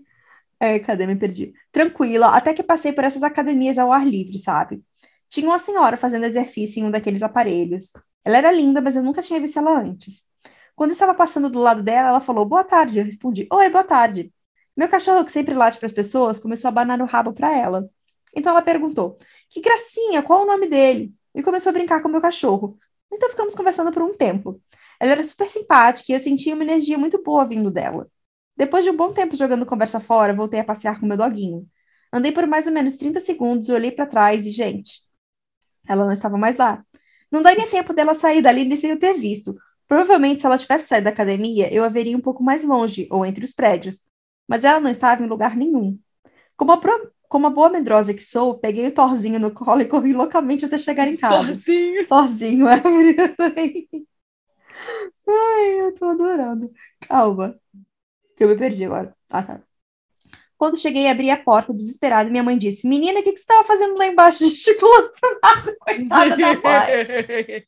é, 0.60 0.80
cadê? 0.80 1.08
Me 1.08 1.16
perdi. 1.16 1.54
Tranquila, 1.72 2.36
até 2.36 2.54
que 2.54 2.64
passei 2.64 2.92
por 2.92 3.04
essas 3.04 3.24
academias 3.24 3.78
ao 3.78 3.92
ar 3.92 4.06
livre, 4.06 4.40
sabe? 4.40 4.84
Tinha 5.30 5.48
uma 5.48 5.60
senhora 5.60 5.98
fazendo 5.98 6.26
exercício 6.26 6.82
em 6.82 6.86
um 6.86 6.92
daqueles 6.92 7.22
aparelhos. 7.22 7.92
Ela 8.24 8.38
era 8.38 8.52
linda, 8.52 8.82
mas 8.82 8.96
eu 8.96 9.04
nunca 9.04 9.22
tinha 9.22 9.40
visto 9.40 9.60
ela 9.60 9.80
antes. 9.80 10.26
Quando 10.76 10.92
estava 10.92 11.14
passando 11.14 11.50
do 11.50 11.60
lado 11.60 11.84
dela, 11.84 12.10
ela 12.10 12.22
falou 12.22 12.46
boa 12.46 12.64
tarde. 12.64 13.00
Eu 13.00 13.06
respondi 13.06 13.48
oi, 13.52 13.70
boa 13.70 13.84
tarde. 13.84 14.34
Meu 14.76 14.88
cachorro, 14.88 15.26
que 15.26 15.32
sempre 15.32 15.54
late 15.56 15.80
para 15.80 15.88
as 15.88 15.92
pessoas, 15.94 16.40
começou 16.40 16.68
a 16.68 16.72
abanar 16.72 17.02
o 17.02 17.06
rabo 17.06 17.34
para 17.34 17.56
ela. 17.56 17.90
Então 18.36 18.52
ela 18.52 18.62
perguntou: 18.62 19.18
Que 19.50 19.62
gracinha, 19.62 20.22
qual 20.22 20.44
o 20.44 20.46
nome 20.46 20.68
dele? 20.68 21.14
E 21.34 21.42
começou 21.44 21.72
a 21.72 21.74
brincar 21.74 22.02
com 22.02 22.10
meu 22.10 22.22
cachorro. 22.22 22.78
Então 23.12 23.30
ficamos 23.30 23.56
conversando 23.56 23.92
por 23.92 24.04
um 24.04 24.16
tempo. 24.16 24.62
Ela 25.00 25.14
era 25.14 25.24
super 25.24 25.50
simpática 25.50 26.12
e 26.12 26.16
eu 26.16 26.20
sentia 26.20 26.54
uma 26.54 26.64
energia 26.64 26.98
muito 26.98 27.22
boa 27.24 27.48
vindo 27.48 27.72
dela. 27.72 28.08
Depois 28.56 28.84
de 28.84 28.90
um 28.90 28.96
bom 28.96 29.14
tempo 29.14 29.36
jogando 29.36 29.66
conversa 29.66 30.00
fora, 30.00 30.34
voltei 30.34 30.60
a 30.60 30.64
passear 30.64 31.00
com 31.00 31.06
meu 31.06 31.18
doguinho. 31.18 31.68
Andei 32.12 32.32
por 32.32 32.48
mais 32.48 32.68
ou 32.68 32.74
menos 32.74 32.98
30 32.98 33.20
segundos, 33.20 33.70
olhei 33.70 33.92
para 33.92 34.06
trás 34.08 34.46
e, 34.46 34.52
gente, 34.52 35.02
ela 35.88 36.06
não 36.06 36.12
estava 36.12 36.38
mais 36.38 36.58
lá. 36.58 36.84
Não 37.32 37.42
daria 37.42 37.68
tempo 37.68 37.94
dela 37.94 38.14
sair 38.14 38.42
dali 38.42 38.78
sem 38.78 38.92
eu 38.92 39.00
ter 39.00 39.14
visto. 39.14 39.56
Provavelmente, 39.88 40.42
se 40.42 40.46
ela 40.46 40.58
tivesse 40.58 40.88
saído 40.88 41.06
da 41.06 41.10
academia, 41.12 41.74
eu 41.74 41.84
a 41.84 41.90
veria 41.90 42.16
um 42.16 42.22
pouco 42.22 42.44
mais 42.44 42.64
longe, 42.64 43.08
ou 43.10 43.26
entre 43.26 43.44
os 43.46 43.54
prédios. 43.54 44.08
Mas 44.48 44.64
ela 44.64 44.80
não 44.80 44.90
estava 44.90 45.24
em 45.24 45.28
lugar 45.28 45.56
nenhum. 45.56 45.98
Como 46.56 46.72
a, 46.72 46.78
pro... 46.78 47.12
Como 47.30 47.48
a 47.48 47.50
boa 47.50 47.70
medrosa 47.70 48.14
que 48.14 48.24
sou, 48.24 48.58
peguei 48.58 48.88
o 48.88 48.92
Thorzinho 48.92 49.40
no 49.40 49.52
colo 49.52 49.82
e 49.82 49.86
corri 49.86 50.14
loucamente 50.14 50.66
até 50.66 50.78
chegar 50.78 51.08
em 51.08 51.18
casa. 51.18 51.48
Thorzinho! 51.48 52.08
Thorzinho, 52.08 52.68
é. 52.68 52.82
Ai, 55.28 55.82
eu 55.82 55.94
tô 55.96 56.06
adorando. 56.06 56.72
Calma. 57.02 57.60
Que 58.36 58.44
eu 58.44 58.50
me 58.50 58.56
perdi 58.56 58.86
agora. 58.86 59.16
Ah, 59.30 59.44
tá. 59.44 59.67
Quando 60.58 60.78
cheguei, 60.78 61.08
abri 61.08 61.30
a 61.30 61.38
porta 61.38 61.74
desesperada 61.74 62.28
e 62.28 62.32
minha 62.32 62.44
mãe 62.44 62.58
disse: 62.58 62.88
Menina, 62.88 63.20
o 63.20 63.24
que, 63.24 63.32
que 63.32 63.38
você 63.38 63.44
estava 63.44 63.64
fazendo 63.64 63.98
lá 63.98 64.08
embaixo, 64.08 64.40
gesticulando 64.50 65.12
pro 65.20 65.40
nada, 65.42 65.78
coitada 65.80 66.38
da 66.38 66.54
mãe? 66.56 67.68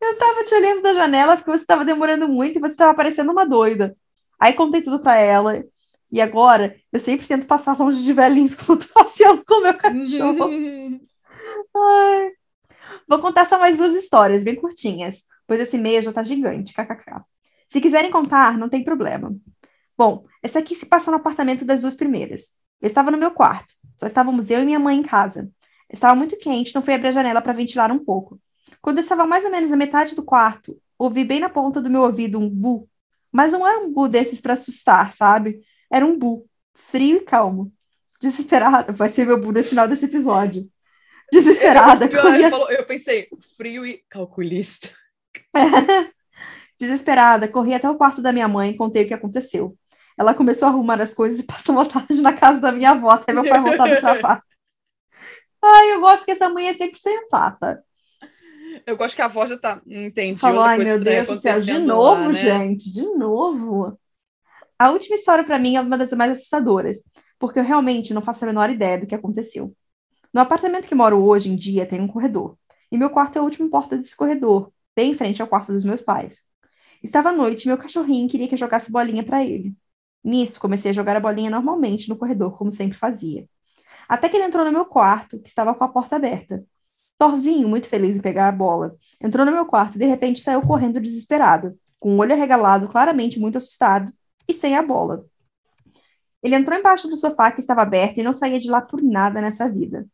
eu 0.00 0.12
estava 0.12 0.44
te 0.44 0.54
olhando 0.54 0.82
da 0.82 0.94
janela 0.94 1.36
porque 1.36 1.50
você 1.50 1.62
estava 1.62 1.84
demorando 1.84 2.28
muito 2.28 2.58
e 2.58 2.60
você 2.60 2.72
estava 2.72 2.94
parecendo 2.94 3.30
uma 3.30 3.46
doida. 3.46 3.96
Aí 4.40 4.52
contei 4.54 4.82
tudo 4.82 5.00
para 5.00 5.20
ela. 5.20 5.64
E 6.10 6.20
agora, 6.20 6.76
eu 6.92 7.00
sempre 7.00 7.26
tento 7.26 7.46
passar 7.46 7.78
longe 7.78 8.02
de 8.02 8.12
velhinhos 8.12 8.54
quando 8.56 8.84
tô 8.84 8.92
passeando 8.92 9.44
com 9.44 9.54
o 9.54 9.62
meu 9.62 9.74
cachorro. 9.74 10.50
Ai. 11.74 12.32
Vou 13.08 13.18
contar 13.20 13.46
só 13.46 13.58
mais 13.58 13.76
duas 13.76 13.94
histórias, 13.94 14.44
bem 14.44 14.56
curtinhas, 14.56 15.26
pois 15.46 15.60
esse 15.60 15.78
meio 15.78 16.02
já 16.02 16.12
tá 16.12 16.22
gigante, 16.22 16.74
kkk. 16.74 17.22
Se 17.68 17.80
quiserem 17.80 18.10
contar, 18.10 18.58
não 18.58 18.68
tem 18.68 18.84
problema. 18.84 19.34
Bom, 19.96 20.26
essa 20.42 20.58
aqui 20.58 20.74
se 20.74 20.86
passa 20.86 21.10
no 21.10 21.18
apartamento 21.18 21.64
das 21.64 21.80
duas 21.80 21.94
primeiras. 21.94 22.52
Eu 22.80 22.88
estava 22.88 23.10
no 23.10 23.18
meu 23.18 23.30
quarto, 23.30 23.74
só 23.96 24.06
estávamos 24.06 24.50
eu 24.50 24.60
e 24.60 24.64
minha 24.64 24.78
mãe 24.78 24.96
em 24.98 25.02
casa. 25.02 25.48
Estava 25.88 26.14
muito 26.14 26.36
quente, 26.36 26.70
então 26.70 26.82
fui 26.82 26.94
abrir 26.94 27.08
a 27.08 27.12
janela 27.12 27.42
para 27.42 27.52
ventilar 27.52 27.92
um 27.92 27.98
pouco. 27.98 28.40
Quando 28.80 28.98
eu 28.98 29.02
estava 29.02 29.26
mais 29.26 29.44
ou 29.44 29.50
menos 29.50 29.70
na 29.70 29.76
metade 29.76 30.16
do 30.16 30.22
quarto, 30.22 30.76
ouvi 30.98 31.24
bem 31.24 31.38
na 31.38 31.48
ponta 31.48 31.80
do 31.80 31.90
meu 31.90 32.02
ouvido 32.02 32.38
um 32.38 32.48
bu. 32.48 32.88
Mas 33.30 33.52
não 33.52 33.66
era 33.66 33.78
um 33.78 33.92
bu 33.92 34.08
desses 34.08 34.40
para 34.40 34.54
assustar, 34.54 35.12
sabe? 35.12 35.60
Era 35.90 36.04
um 36.04 36.18
bu, 36.18 36.46
frio 36.74 37.18
e 37.18 37.20
calmo. 37.20 37.72
Desesperada, 38.20 38.92
vai 38.92 39.10
ser 39.10 39.26
meu 39.26 39.40
bu 39.40 39.52
no 39.52 39.62
final 39.62 39.86
desse 39.86 40.06
episódio. 40.06 40.68
Desesperada. 41.30 42.06
Eu, 42.10 42.20
corria... 42.20 42.50
falou, 42.50 42.70
eu 42.70 42.84
pensei, 42.84 43.28
frio 43.56 43.86
e 43.86 44.02
calculista. 44.08 44.90
Desesperada, 46.78 47.48
corri 47.48 47.74
até 47.74 47.88
o 47.88 47.96
quarto 47.96 48.20
da 48.20 48.32
minha 48.32 48.48
mãe 48.48 48.70
e 48.70 48.76
contei 48.76 49.04
o 49.04 49.08
que 49.08 49.14
aconteceu. 49.14 49.76
Ela 50.18 50.34
começou 50.34 50.66
a 50.66 50.70
arrumar 50.70 51.00
as 51.00 51.12
coisas 51.12 51.40
e 51.40 51.46
passou 51.46 51.74
uma 51.74 51.86
tarde 51.86 52.20
na 52.20 52.32
casa 52.32 52.60
da 52.60 52.72
minha 52.72 52.90
avó, 52.90 53.10
até 53.10 53.32
meu 53.32 53.48
pai 53.48 53.60
voltar 53.60 53.88
do 53.88 54.00
trabalho. 54.00 54.42
Ai, 55.64 55.92
eu 55.92 56.00
gosto 56.00 56.24
que 56.24 56.32
essa 56.32 56.48
mãe 56.48 56.68
é 56.68 56.74
sempre 56.74 56.98
sensata. 56.98 57.82
Eu 58.86 58.96
gosto 58.96 59.14
que 59.14 59.22
a 59.22 59.28
voz 59.28 59.50
já 59.50 59.58
tá. 59.58 59.80
Entendi. 59.86 60.40
Falou, 60.40 60.62
ai 60.62 60.78
meu 60.78 60.98
Deus 60.98 61.28
do 61.28 61.36
céu, 61.36 61.60
de 61.60 61.78
novo, 61.78 62.22
lá, 62.22 62.28
né? 62.28 62.34
gente, 62.34 62.92
de 62.92 63.04
novo. 63.14 63.96
A 64.78 64.90
última 64.90 65.14
história 65.14 65.44
para 65.44 65.58
mim 65.58 65.76
é 65.76 65.80
uma 65.80 65.96
das 65.96 66.12
mais 66.12 66.32
assustadoras, 66.32 67.04
porque 67.38 67.58
eu 67.58 67.64
realmente 67.64 68.12
não 68.12 68.22
faço 68.22 68.44
a 68.44 68.48
menor 68.48 68.70
ideia 68.70 68.98
do 68.98 69.06
que 69.06 69.14
aconteceu. 69.14 69.72
No 70.34 70.40
apartamento 70.40 70.88
que 70.88 70.94
moro 70.94 71.22
hoje 71.22 71.50
em 71.50 71.54
dia 71.54 71.86
tem 71.86 72.00
um 72.00 72.08
corredor, 72.08 72.56
e 72.90 72.98
meu 72.98 73.10
quarto 73.10 73.36
é 73.36 73.38
a 73.38 73.44
última 73.44 73.68
porta 73.68 73.96
desse 73.96 74.16
corredor, 74.16 74.72
bem 74.96 75.12
em 75.12 75.14
frente 75.14 75.40
ao 75.40 75.46
quarto 75.46 75.72
dos 75.72 75.84
meus 75.84 76.02
pais. 76.02 76.42
Estava 77.02 77.28
à 77.30 77.32
noite 77.32 77.64
e 77.64 77.68
meu 77.68 77.78
cachorrinho 77.78 78.28
queria 78.28 78.48
que 78.48 78.54
eu 78.54 78.58
jogasse 78.58 78.90
bolinha 78.90 79.22
para 79.22 79.44
ele. 79.44 79.74
Nisso, 80.24 80.60
comecei 80.60 80.90
a 80.90 80.94
jogar 80.94 81.16
a 81.16 81.20
bolinha 81.20 81.50
normalmente 81.50 82.08
no 82.08 82.16
corredor, 82.16 82.56
como 82.56 82.70
sempre 82.70 82.96
fazia. 82.96 83.48
Até 84.08 84.28
que 84.28 84.36
ele 84.36 84.44
entrou 84.44 84.64
no 84.64 84.72
meu 84.72 84.84
quarto, 84.84 85.40
que 85.40 85.48
estava 85.48 85.74
com 85.74 85.84
a 85.84 85.88
porta 85.88 86.16
aberta. 86.16 86.64
Thorzinho, 87.18 87.68
muito 87.68 87.88
feliz 87.88 88.16
em 88.16 88.20
pegar 88.20 88.48
a 88.48 88.52
bola, 88.52 88.96
entrou 89.20 89.46
no 89.46 89.52
meu 89.52 89.64
quarto 89.66 89.96
e 89.96 89.98
de 89.98 90.06
repente 90.06 90.40
saiu 90.40 90.62
correndo 90.62 91.00
desesperado, 91.00 91.78
com 91.98 92.14
o 92.14 92.18
olho 92.18 92.32
arregalado, 92.32 92.88
claramente 92.88 93.38
muito 93.38 93.58
assustado, 93.58 94.12
e 94.48 94.52
sem 94.52 94.76
a 94.76 94.82
bola. 94.82 95.24
Ele 96.42 96.56
entrou 96.56 96.76
embaixo 96.76 97.08
do 97.08 97.16
sofá 97.16 97.52
que 97.52 97.60
estava 97.60 97.82
aberto 97.82 98.18
e 98.18 98.22
não 98.22 98.32
saía 98.32 98.58
de 98.58 98.68
lá 98.68 98.80
por 98.80 99.00
nada 99.00 99.40
nessa 99.40 99.70
vida. 99.70 100.06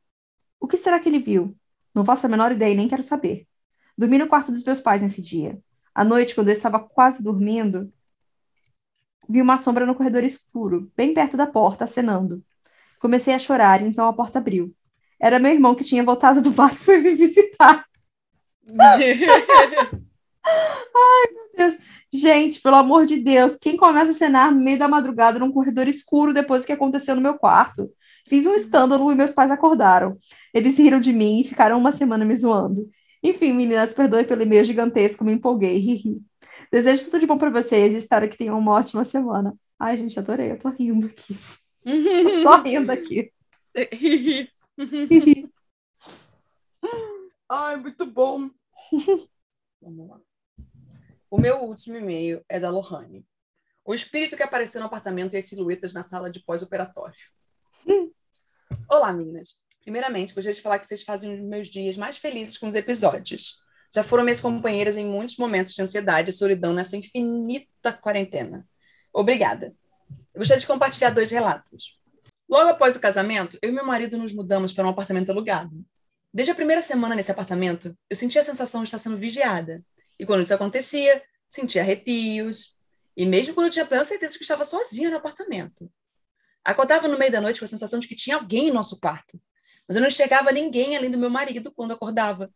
O 0.60 0.66
que 0.66 0.76
será 0.76 1.00
que 1.00 1.08
ele 1.08 1.18
viu? 1.18 1.56
Não 1.94 2.04
faço 2.04 2.26
a 2.26 2.28
menor 2.28 2.52
ideia 2.52 2.74
e 2.74 2.76
nem 2.76 2.88
quero 2.88 3.02
saber. 3.02 3.46
Dormi 3.96 4.18
no 4.18 4.28
quarto 4.28 4.52
dos 4.52 4.62
meus 4.62 4.80
pais 4.80 5.00
nesse 5.00 5.22
dia. 5.22 5.58
À 5.94 6.04
noite, 6.04 6.34
quando 6.34 6.48
eu 6.48 6.52
estava 6.52 6.78
quase 6.78 7.24
dormindo, 7.24 7.90
vi 9.28 9.42
uma 9.42 9.58
sombra 9.58 9.84
no 9.84 9.94
corredor 9.94 10.24
escuro, 10.24 10.90
bem 10.96 11.12
perto 11.12 11.36
da 11.36 11.46
porta, 11.46 11.84
acenando. 11.84 12.42
Comecei 13.00 13.34
a 13.34 13.38
chorar, 13.38 13.82
então 13.82 14.08
a 14.08 14.12
porta 14.12 14.38
abriu. 14.38 14.74
Era 15.20 15.38
meu 15.38 15.52
irmão 15.52 15.74
que 15.74 15.84
tinha 15.84 16.02
voltado 16.02 16.40
do 16.40 16.50
bar 16.50 16.72
e 16.74 16.78
foi 16.78 16.98
me 16.98 17.14
visitar. 17.14 17.84
Ai, 20.44 21.32
meu 21.32 21.48
Deus. 21.56 21.82
Gente, 22.12 22.60
pelo 22.62 22.76
amor 22.76 23.04
de 23.04 23.16
Deus, 23.18 23.56
quem 23.56 23.76
começa 23.76 24.12
a 24.12 24.14
cenar 24.14 24.50
no 24.50 24.60
meio 24.60 24.78
da 24.78 24.88
madrugada 24.88 25.38
num 25.38 25.52
corredor 25.52 25.86
escuro 25.86 26.32
depois 26.32 26.62
do 26.62 26.66
que 26.66 26.72
aconteceu 26.72 27.14
no 27.14 27.20
meu 27.20 27.34
quarto? 27.34 27.90
Fiz 28.26 28.46
um 28.46 28.54
escândalo 28.54 29.12
e 29.12 29.14
meus 29.14 29.32
pais 29.32 29.50
acordaram. 29.50 30.16
Eles 30.54 30.78
riram 30.78 31.00
de 31.00 31.12
mim 31.12 31.40
e 31.40 31.44
ficaram 31.44 31.78
uma 31.78 31.92
semana 31.92 32.24
me 32.24 32.34
zoando. 32.36 32.88
Enfim, 33.22 33.52
meninas, 33.52 33.92
perdoe 33.92 34.24
pelo 34.24 34.42
e-mail 34.42 34.64
gigantesco, 34.64 35.24
me 35.24 35.32
empolguei. 35.32 36.02
Desejo 36.70 37.04
tudo 37.06 37.20
de 37.20 37.26
bom 37.26 37.38
para 37.38 37.50
vocês 37.50 37.94
e 37.94 37.98
espero 37.98 38.28
que 38.28 38.36
tenham 38.36 38.58
uma 38.58 38.72
ótima 38.72 39.04
semana. 39.04 39.56
Ai, 39.78 39.96
gente, 39.96 40.18
adorei. 40.18 40.50
Eu 40.50 40.58
tô 40.58 40.68
rindo 40.70 41.06
aqui. 41.06 41.38
tô 41.84 42.42
só 42.42 42.60
rindo 42.62 42.92
aqui. 42.92 43.32
Ai, 47.48 47.76
muito 47.76 48.04
bom. 48.04 48.50
Vamos 49.80 50.08
lá. 50.08 50.20
O 51.30 51.38
meu 51.38 51.56
último 51.62 51.96
e-mail 51.96 52.44
é 52.48 52.60
da 52.60 52.70
Lohane. 52.70 53.26
O 53.84 53.94
espírito 53.94 54.36
que 54.36 54.42
apareceu 54.42 54.80
no 54.80 54.86
apartamento 54.86 55.34
e 55.34 55.38
as 55.38 55.46
silhuetas 55.46 55.92
na 55.94 56.02
sala 56.02 56.30
de 56.30 56.40
pós-operatório. 56.40 57.16
Hum. 57.86 58.10
Olá, 58.90 59.12
meninas. 59.12 59.62
Primeiramente, 59.80 60.34
gostaria 60.34 60.54
de 60.54 60.60
falar 60.60 60.78
que 60.78 60.86
vocês 60.86 61.02
fazem 61.02 61.32
os 61.32 61.40
meus 61.40 61.68
dias 61.68 61.96
mais 61.96 62.18
felizes 62.18 62.58
com 62.58 62.66
os 62.66 62.74
episódios. 62.74 63.58
Já 63.94 64.02
foram 64.02 64.24
minhas 64.24 64.40
companheiras 64.40 64.96
em 64.96 65.06
muitos 65.06 65.36
momentos 65.36 65.74
de 65.74 65.82
ansiedade 65.82 66.30
e 66.30 66.32
solidão 66.32 66.72
nessa 66.72 66.96
infinita 66.96 67.92
quarentena. 67.92 68.66
Obrigada. 69.12 69.74
Eu 70.34 70.40
gostaria 70.40 70.60
de 70.60 70.66
compartilhar 70.66 71.10
dois 71.10 71.30
relatos. 71.30 71.98
Logo 72.48 72.70
após 72.70 72.96
o 72.96 73.00
casamento, 73.00 73.58
eu 73.60 73.70
e 73.70 73.72
meu 73.72 73.84
marido 73.84 74.16
nos 74.16 74.32
mudamos 74.32 74.72
para 74.72 74.86
um 74.86 74.90
apartamento 74.90 75.30
alugado. 75.30 75.84
Desde 76.32 76.52
a 76.52 76.54
primeira 76.54 76.82
semana 76.82 77.14
nesse 77.14 77.30
apartamento, 77.30 77.96
eu 78.08 78.16
sentia 78.16 78.40
a 78.40 78.44
sensação 78.44 78.82
de 78.82 78.88
estar 78.88 78.98
sendo 78.98 79.18
vigiada. 79.18 79.82
E 80.18 80.26
quando 80.26 80.42
isso 80.42 80.54
acontecia, 80.54 81.22
sentia 81.48 81.82
arrepios. 81.82 82.74
E 83.16 83.26
mesmo 83.26 83.54
quando 83.54 83.66
eu 83.66 83.72
tinha 83.72 83.86
plena 83.86 84.06
certeza 84.06 84.36
que 84.36 84.42
estava 84.42 84.64
sozinha 84.64 85.10
no 85.10 85.16
apartamento. 85.16 85.90
Acordava 86.64 87.08
no 87.08 87.18
meio 87.18 87.32
da 87.32 87.40
noite 87.40 87.58
com 87.58 87.64
a 87.64 87.68
sensação 87.68 87.98
de 87.98 88.06
que 88.06 88.14
tinha 88.14 88.36
alguém 88.36 88.68
em 88.68 88.72
nosso 88.72 89.00
quarto. 89.00 89.40
Mas 89.86 89.96
eu 89.96 90.00
não 90.00 90.08
enxergava 90.08 90.52
ninguém 90.52 90.96
além 90.96 91.10
do 91.10 91.18
meu 91.18 91.30
marido 91.30 91.72
quando 91.72 91.92
acordava. 91.92 92.50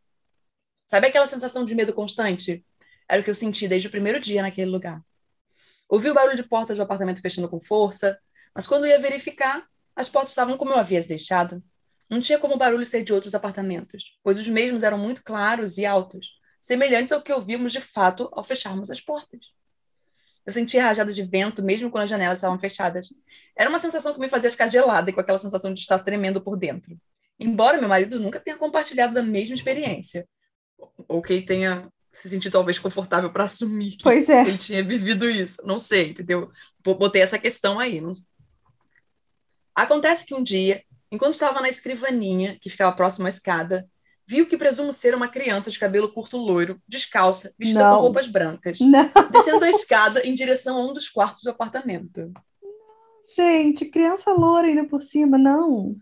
Sabe 0.92 1.06
aquela 1.06 1.26
sensação 1.26 1.64
de 1.64 1.74
medo 1.74 1.94
constante? 1.94 2.62
Era 3.08 3.22
o 3.22 3.24
que 3.24 3.30
eu 3.30 3.34
senti 3.34 3.66
desde 3.66 3.88
o 3.88 3.90
primeiro 3.90 4.20
dia 4.20 4.42
naquele 4.42 4.70
lugar. 4.70 5.00
Ouvi 5.88 6.10
o 6.10 6.12
barulho 6.12 6.36
de 6.36 6.42
portas 6.42 6.76
do 6.76 6.82
apartamento 6.82 7.22
fechando 7.22 7.48
com 7.48 7.58
força, 7.58 8.20
mas 8.54 8.66
quando 8.66 8.86
ia 8.86 9.00
verificar, 9.00 9.66
as 9.96 10.10
portas 10.10 10.32
estavam 10.32 10.58
como 10.58 10.72
eu 10.72 10.78
havia 10.78 10.98
as 10.98 11.06
deixado. 11.06 11.64
Não 12.10 12.20
tinha 12.20 12.38
como 12.38 12.56
o 12.56 12.58
barulho 12.58 12.84
ser 12.84 13.02
de 13.02 13.10
outros 13.10 13.34
apartamentos, 13.34 14.18
pois 14.22 14.38
os 14.38 14.46
mesmos 14.46 14.82
eram 14.82 14.98
muito 14.98 15.24
claros 15.24 15.78
e 15.78 15.86
altos, 15.86 16.26
semelhantes 16.60 17.10
ao 17.10 17.22
que 17.22 17.32
ouvimos 17.32 17.72
de 17.72 17.80
fato 17.80 18.28
ao 18.30 18.44
fecharmos 18.44 18.90
as 18.90 19.00
portas. 19.00 19.46
Eu 20.44 20.52
sentia 20.52 20.82
rajadas 20.82 21.16
de 21.16 21.22
vento 21.22 21.62
mesmo 21.62 21.90
quando 21.90 22.04
as 22.04 22.10
janelas 22.10 22.40
estavam 22.40 22.58
fechadas. 22.58 23.08
Era 23.56 23.70
uma 23.70 23.78
sensação 23.78 24.12
que 24.12 24.20
me 24.20 24.28
fazia 24.28 24.50
ficar 24.50 24.66
gelada 24.66 25.08
e 25.08 25.12
com 25.14 25.22
aquela 25.22 25.38
sensação 25.38 25.72
de 25.72 25.80
estar 25.80 26.00
tremendo 26.00 26.38
por 26.42 26.54
dentro. 26.54 27.00
Embora 27.40 27.78
meu 27.78 27.88
marido 27.88 28.20
nunca 28.20 28.38
tenha 28.38 28.58
compartilhado 28.58 29.14
da 29.14 29.22
mesma 29.22 29.54
experiência, 29.54 30.28
ou 31.08 31.22
que 31.22 31.32
ele 31.32 31.42
tenha 31.42 31.88
se 32.12 32.28
sentido 32.28 32.52
talvez 32.52 32.78
confortável 32.78 33.32
para 33.32 33.44
assumir 33.44 33.92
que 33.96 34.02
pois 34.02 34.28
é. 34.28 34.42
ele 34.42 34.58
tinha 34.58 34.84
vivido 34.84 35.28
isso. 35.28 35.62
Não 35.66 35.78
sei, 35.78 36.10
entendeu? 36.10 36.50
Botei 36.84 37.22
essa 37.22 37.38
questão 37.38 37.80
aí. 37.80 38.00
Não... 38.00 38.12
Acontece 39.74 40.26
que 40.26 40.34
um 40.34 40.42
dia, 40.42 40.82
enquanto 41.10 41.34
estava 41.34 41.60
na 41.60 41.68
escrivaninha, 41.68 42.58
que 42.60 42.68
ficava 42.68 42.94
próximo 42.94 43.26
à 43.26 43.28
escada, 43.28 43.88
viu 44.26 44.46
que 44.46 44.56
presumo 44.56 44.92
ser 44.92 45.14
uma 45.14 45.28
criança 45.28 45.70
de 45.70 45.78
cabelo 45.78 46.12
curto 46.12 46.36
loiro, 46.36 46.80
descalça, 46.86 47.52
vestida 47.58 47.82
Não. 47.82 47.96
com 47.96 48.02
roupas 48.02 48.26
brancas, 48.26 48.78
Não. 48.80 49.10
descendo 49.30 49.64
a 49.64 49.70
escada 49.70 50.26
em 50.26 50.34
direção 50.34 50.76
a 50.76 50.90
um 50.90 50.92
dos 50.92 51.08
quartos 51.08 51.42
do 51.42 51.50
apartamento. 51.50 52.32
Gente, 53.34 53.86
criança 53.86 54.32
loura 54.32 54.66
ainda 54.66 54.86
por 54.86 55.02
cima, 55.02 55.38
não. 55.38 55.96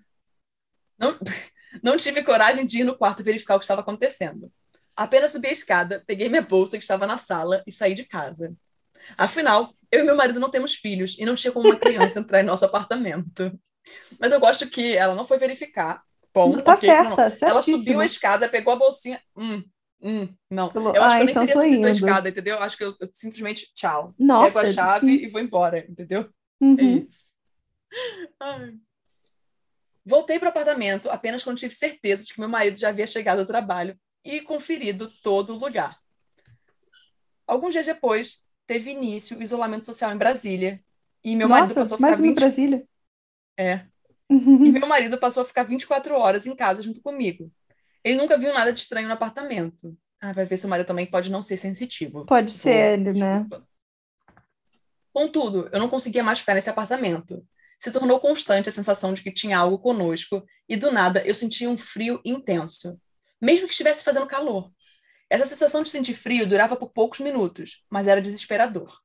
Não, 0.98 1.18
não 1.82 1.96
tive 1.96 2.22
coragem 2.22 2.66
de 2.66 2.80
ir 2.80 2.84
no 2.84 2.96
quarto 2.96 3.22
verificar 3.22 3.56
o 3.56 3.58
que 3.58 3.64
estava 3.64 3.82
acontecendo. 3.82 4.50
Apenas 5.00 5.30
subi 5.30 5.48
a 5.48 5.52
escada, 5.52 6.04
peguei 6.06 6.28
minha 6.28 6.42
bolsa 6.42 6.76
que 6.76 6.84
estava 6.84 7.06
na 7.06 7.16
sala 7.16 7.62
e 7.66 7.72
saí 7.72 7.94
de 7.94 8.04
casa. 8.04 8.54
Afinal, 9.16 9.72
eu 9.90 10.00
e 10.00 10.02
meu 10.02 10.14
marido 10.14 10.38
não 10.38 10.50
temos 10.50 10.74
filhos 10.74 11.16
e 11.18 11.24
não 11.24 11.34
tinha 11.34 11.50
como 11.50 11.66
uma 11.66 11.78
criança 11.78 12.20
entrar 12.20 12.42
em 12.42 12.44
nosso 12.44 12.66
apartamento. 12.66 13.58
Mas 14.18 14.30
eu 14.30 14.38
gosto 14.38 14.68
que 14.68 14.94
ela 14.94 15.14
não 15.14 15.26
foi 15.26 15.38
verificar. 15.38 16.02
Bom, 16.34 16.54
tá 16.58 16.76
certa, 16.76 17.08
não. 17.08 17.48
Ela 17.48 17.62
subiu 17.62 17.98
a 17.98 18.04
escada, 18.04 18.46
pegou 18.46 18.74
a 18.74 18.76
bolsinha. 18.76 19.18
Hum, 19.34 19.64
hum, 20.02 20.28
não. 20.50 20.70
Eu 20.74 21.02
acho 21.02 21.14
ah, 21.14 21.16
que 21.16 21.22
eu 21.22 21.24
nem 21.24 21.30
então 21.30 21.46
teria 21.46 21.54
subido 21.54 21.76
indo. 21.76 21.86
a 21.86 21.90
escada, 21.92 22.28
entendeu? 22.28 22.56
Eu 22.56 22.62
acho 22.62 22.76
que 22.76 22.84
eu, 22.84 22.94
eu 23.00 23.10
simplesmente, 23.14 23.72
tchau. 23.74 24.14
Nossa, 24.18 24.60
Pego 24.60 24.70
a 24.70 24.72
chave 24.74 25.06
sim. 25.06 25.24
e 25.24 25.30
vou 25.30 25.40
embora, 25.40 25.78
entendeu? 25.88 26.28
Uhum. 26.60 26.78
É 26.78 26.82
isso. 26.82 27.24
Ai. 28.38 28.74
Voltei 30.04 30.38
para 30.38 30.48
o 30.48 30.50
apartamento 30.50 31.08
apenas 31.08 31.42
quando 31.42 31.56
tive 31.56 31.74
certeza 31.74 32.22
de 32.22 32.34
que 32.34 32.40
meu 32.40 32.50
marido 32.50 32.78
já 32.78 32.90
havia 32.90 33.06
chegado 33.06 33.38
ao 33.38 33.46
trabalho 33.46 33.98
e 34.24 34.40
conferido 34.40 35.10
todo 35.22 35.54
o 35.54 35.58
lugar. 35.58 35.98
Alguns 37.46 37.72
dias 37.72 37.86
depois, 37.86 38.44
teve 38.66 38.90
início 38.90 39.36
o 39.36 39.42
isolamento 39.42 39.86
social 39.86 40.12
em 40.12 40.16
Brasília. 40.16 40.80
E 41.24 41.34
meu 41.34 41.48
Nossa, 41.48 41.60
marido 41.60 41.74
passou 41.74 41.94
a 41.94 41.98
ficar. 41.98 42.08
Mais 42.08 42.20
20... 42.20 42.34
Brasília. 42.36 42.84
É. 43.58 43.84
e 44.30 44.72
meu 44.72 44.86
marido 44.86 45.18
passou 45.18 45.42
a 45.42 45.46
ficar 45.46 45.64
24 45.64 46.14
horas 46.14 46.46
em 46.46 46.54
casa 46.54 46.82
junto 46.82 47.00
comigo. 47.00 47.50
Ele 48.04 48.16
nunca 48.16 48.38
viu 48.38 48.54
nada 48.54 48.72
de 48.72 48.80
estranho 48.80 49.08
no 49.08 49.14
apartamento. 49.14 49.96
Ah, 50.20 50.32
vai 50.32 50.44
ver 50.44 50.56
se 50.56 50.66
o 50.66 50.68
marido 50.68 50.86
também 50.86 51.06
pode 51.06 51.30
não 51.30 51.42
ser 51.42 51.56
sensitivo. 51.56 52.24
Pode 52.26 52.52
ser, 52.52 52.98
né? 52.98 53.46
Contudo, 55.12 55.68
eu 55.72 55.80
não 55.80 55.88
conseguia 55.88 56.22
mais 56.22 56.38
ficar 56.38 56.54
nesse 56.54 56.70
apartamento. 56.70 57.44
Se 57.78 57.90
tornou 57.90 58.20
constante 58.20 58.68
a 58.68 58.72
sensação 58.72 59.12
de 59.12 59.22
que 59.22 59.32
tinha 59.32 59.58
algo 59.58 59.78
conosco, 59.78 60.44
e 60.68 60.76
do 60.76 60.92
nada 60.92 61.22
eu 61.26 61.34
sentia 61.34 61.68
um 61.68 61.76
frio 61.76 62.20
intenso, 62.24 63.00
mesmo 63.40 63.66
que 63.66 63.72
estivesse 63.72 64.04
fazendo 64.04 64.26
calor. 64.26 64.70
Essa 65.28 65.46
sensação 65.46 65.82
de 65.82 65.90
sentir 65.90 66.14
frio 66.14 66.46
durava 66.46 66.74
por 66.74 66.90
poucos 66.90 67.20
minutos, 67.20 67.84
mas 67.88 68.06
era 68.06 68.20
desesperador. 68.20 68.98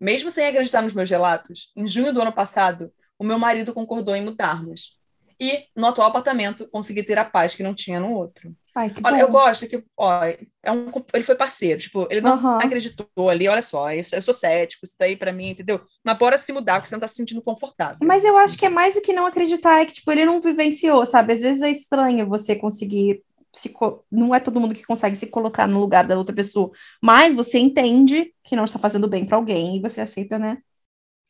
Mesmo 0.00 0.30
sem 0.30 0.46
acreditar 0.46 0.82
nos 0.82 0.92
meus 0.92 1.08
relatos, 1.08 1.72
em 1.76 1.86
junho 1.86 2.12
do 2.12 2.20
ano 2.20 2.32
passado, 2.32 2.92
o 3.18 3.24
meu 3.24 3.38
marido 3.38 3.72
concordou 3.72 4.14
em 4.14 4.22
mudarmos. 4.22 5.00
E, 5.40 5.66
no 5.74 5.86
atual 5.86 6.08
apartamento, 6.08 6.68
consegui 6.70 7.02
ter 7.02 7.18
a 7.18 7.24
paz 7.24 7.54
que 7.54 7.62
não 7.62 7.74
tinha 7.74 7.98
no 7.98 8.12
outro. 8.12 8.54
Ai, 8.74 8.92
olha, 9.04 9.20
eu 9.20 9.28
gosto 9.28 9.68
que, 9.68 9.84
ó, 9.96 10.24
é 10.24 10.72
um, 10.72 10.86
ele 11.12 11.24
foi 11.24 11.34
parceiro, 11.34 11.78
tipo, 11.78 12.06
ele 12.10 12.22
não 12.22 12.42
uhum. 12.42 12.58
acreditou 12.58 13.28
ali, 13.28 13.46
olha 13.46 13.60
só, 13.60 13.92
eu, 13.92 14.02
eu 14.12 14.22
sou 14.22 14.32
cético, 14.32 14.86
isso 14.86 14.94
daí 14.98 15.14
para 15.14 15.32
mim, 15.32 15.50
entendeu? 15.50 15.82
Mas 16.02 16.16
bora 16.16 16.38
se 16.38 16.52
mudar, 16.52 16.74
porque 16.76 16.88
você 16.88 16.94
não 16.94 17.00
tá 17.00 17.08
se 17.08 17.16
sentindo 17.16 17.42
confortável. 17.42 17.98
Mas 18.02 18.24
eu 18.24 18.36
acho 18.38 18.56
que 18.56 18.64
é 18.64 18.70
mais 18.70 18.94
do 18.94 19.02
que 19.02 19.12
não 19.12 19.26
acreditar, 19.26 19.82
é 19.82 19.86
que, 19.86 19.92
tipo, 19.92 20.10
ele 20.10 20.24
não 20.24 20.40
vivenciou, 20.40 21.04
sabe? 21.04 21.34
Às 21.34 21.40
vezes 21.40 21.60
é 21.60 21.70
estranho 21.70 22.28
você 22.28 22.56
conseguir 22.56 23.22
se, 23.54 23.74
não 24.10 24.34
é 24.34 24.40
todo 24.40 24.60
mundo 24.60 24.74
que 24.74 24.84
consegue 24.84 25.16
se 25.16 25.28
colocar 25.28 25.66
no 25.66 25.78
lugar 25.80 26.06
da 26.06 26.16
outra 26.16 26.34
pessoa, 26.34 26.70
mas 27.02 27.34
você 27.34 27.58
entende 27.58 28.34
que 28.42 28.56
não 28.56 28.64
está 28.64 28.78
fazendo 28.78 29.08
bem 29.08 29.26
para 29.26 29.36
alguém 29.36 29.76
e 29.76 29.80
você 29.80 30.00
aceita, 30.00 30.38
né? 30.38 30.58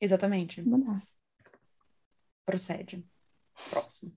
Exatamente. 0.00 0.62
Procede. 2.44 3.04
Próximo. 3.70 4.12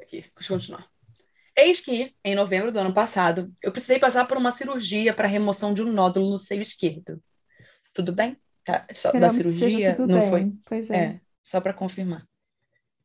Aqui, 0.00 0.20
deixa 0.20 0.52
eu 0.52 0.56
continuar. 0.56 0.88
Eis 1.56 1.80
que, 1.80 2.14
em 2.24 2.34
novembro 2.34 2.72
do 2.72 2.78
ano 2.78 2.94
passado, 2.94 3.52
eu 3.62 3.72
precisei 3.72 3.98
passar 3.98 4.26
por 4.26 4.36
uma 4.36 4.50
cirurgia 4.50 5.12
para 5.12 5.28
remoção 5.28 5.74
de 5.74 5.82
um 5.82 5.92
nódulo 5.92 6.30
no 6.30 6.38
seio 6.38 6.62
esquerdo. 6.62 7.22
Tudo 7.92 8.12
bem? 8.12 8.36
Tá, 8.64 8.86
só 8.94 9.12
da 9.12 9.30
cirurgia 9.30 9.96
não 9.98 10.20
bem. 10.20 10.30
foi. 10.30 10.52
Pois 10.64 10.90
é. 10.90 10.96
É, 10.96 11.20
só 11.42 11.60
para 11.60 11.74
confirmar. 11.74 12.26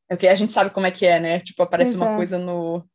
É 0.07 0.13
o 0.13 0.17
que 0.17 0.27
a 0.27 0.35
gente 0.35 0.53
sabe 0.53 0.69
como 0.69 0.85
é 0.85 0.91
que 0.91 1.05
é, 1.05 1.19
né? 1.19 1.39
Tipo, 1.39 1.63
aparece 1.63 1.95
uma 1.95 2.13
é. 2.13 2.15
coisa 2.15 2.37
no, 2.37 2.87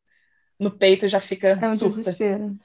no 0.61 0.71
peito 0.71 1.07
e 1.07 1.09
já 1.09 1.19
fica 1.21 1.59
É 1.61 1.67
um 1.67 1.71
surta. 1.71 1.97
desespero. 1.97 2.57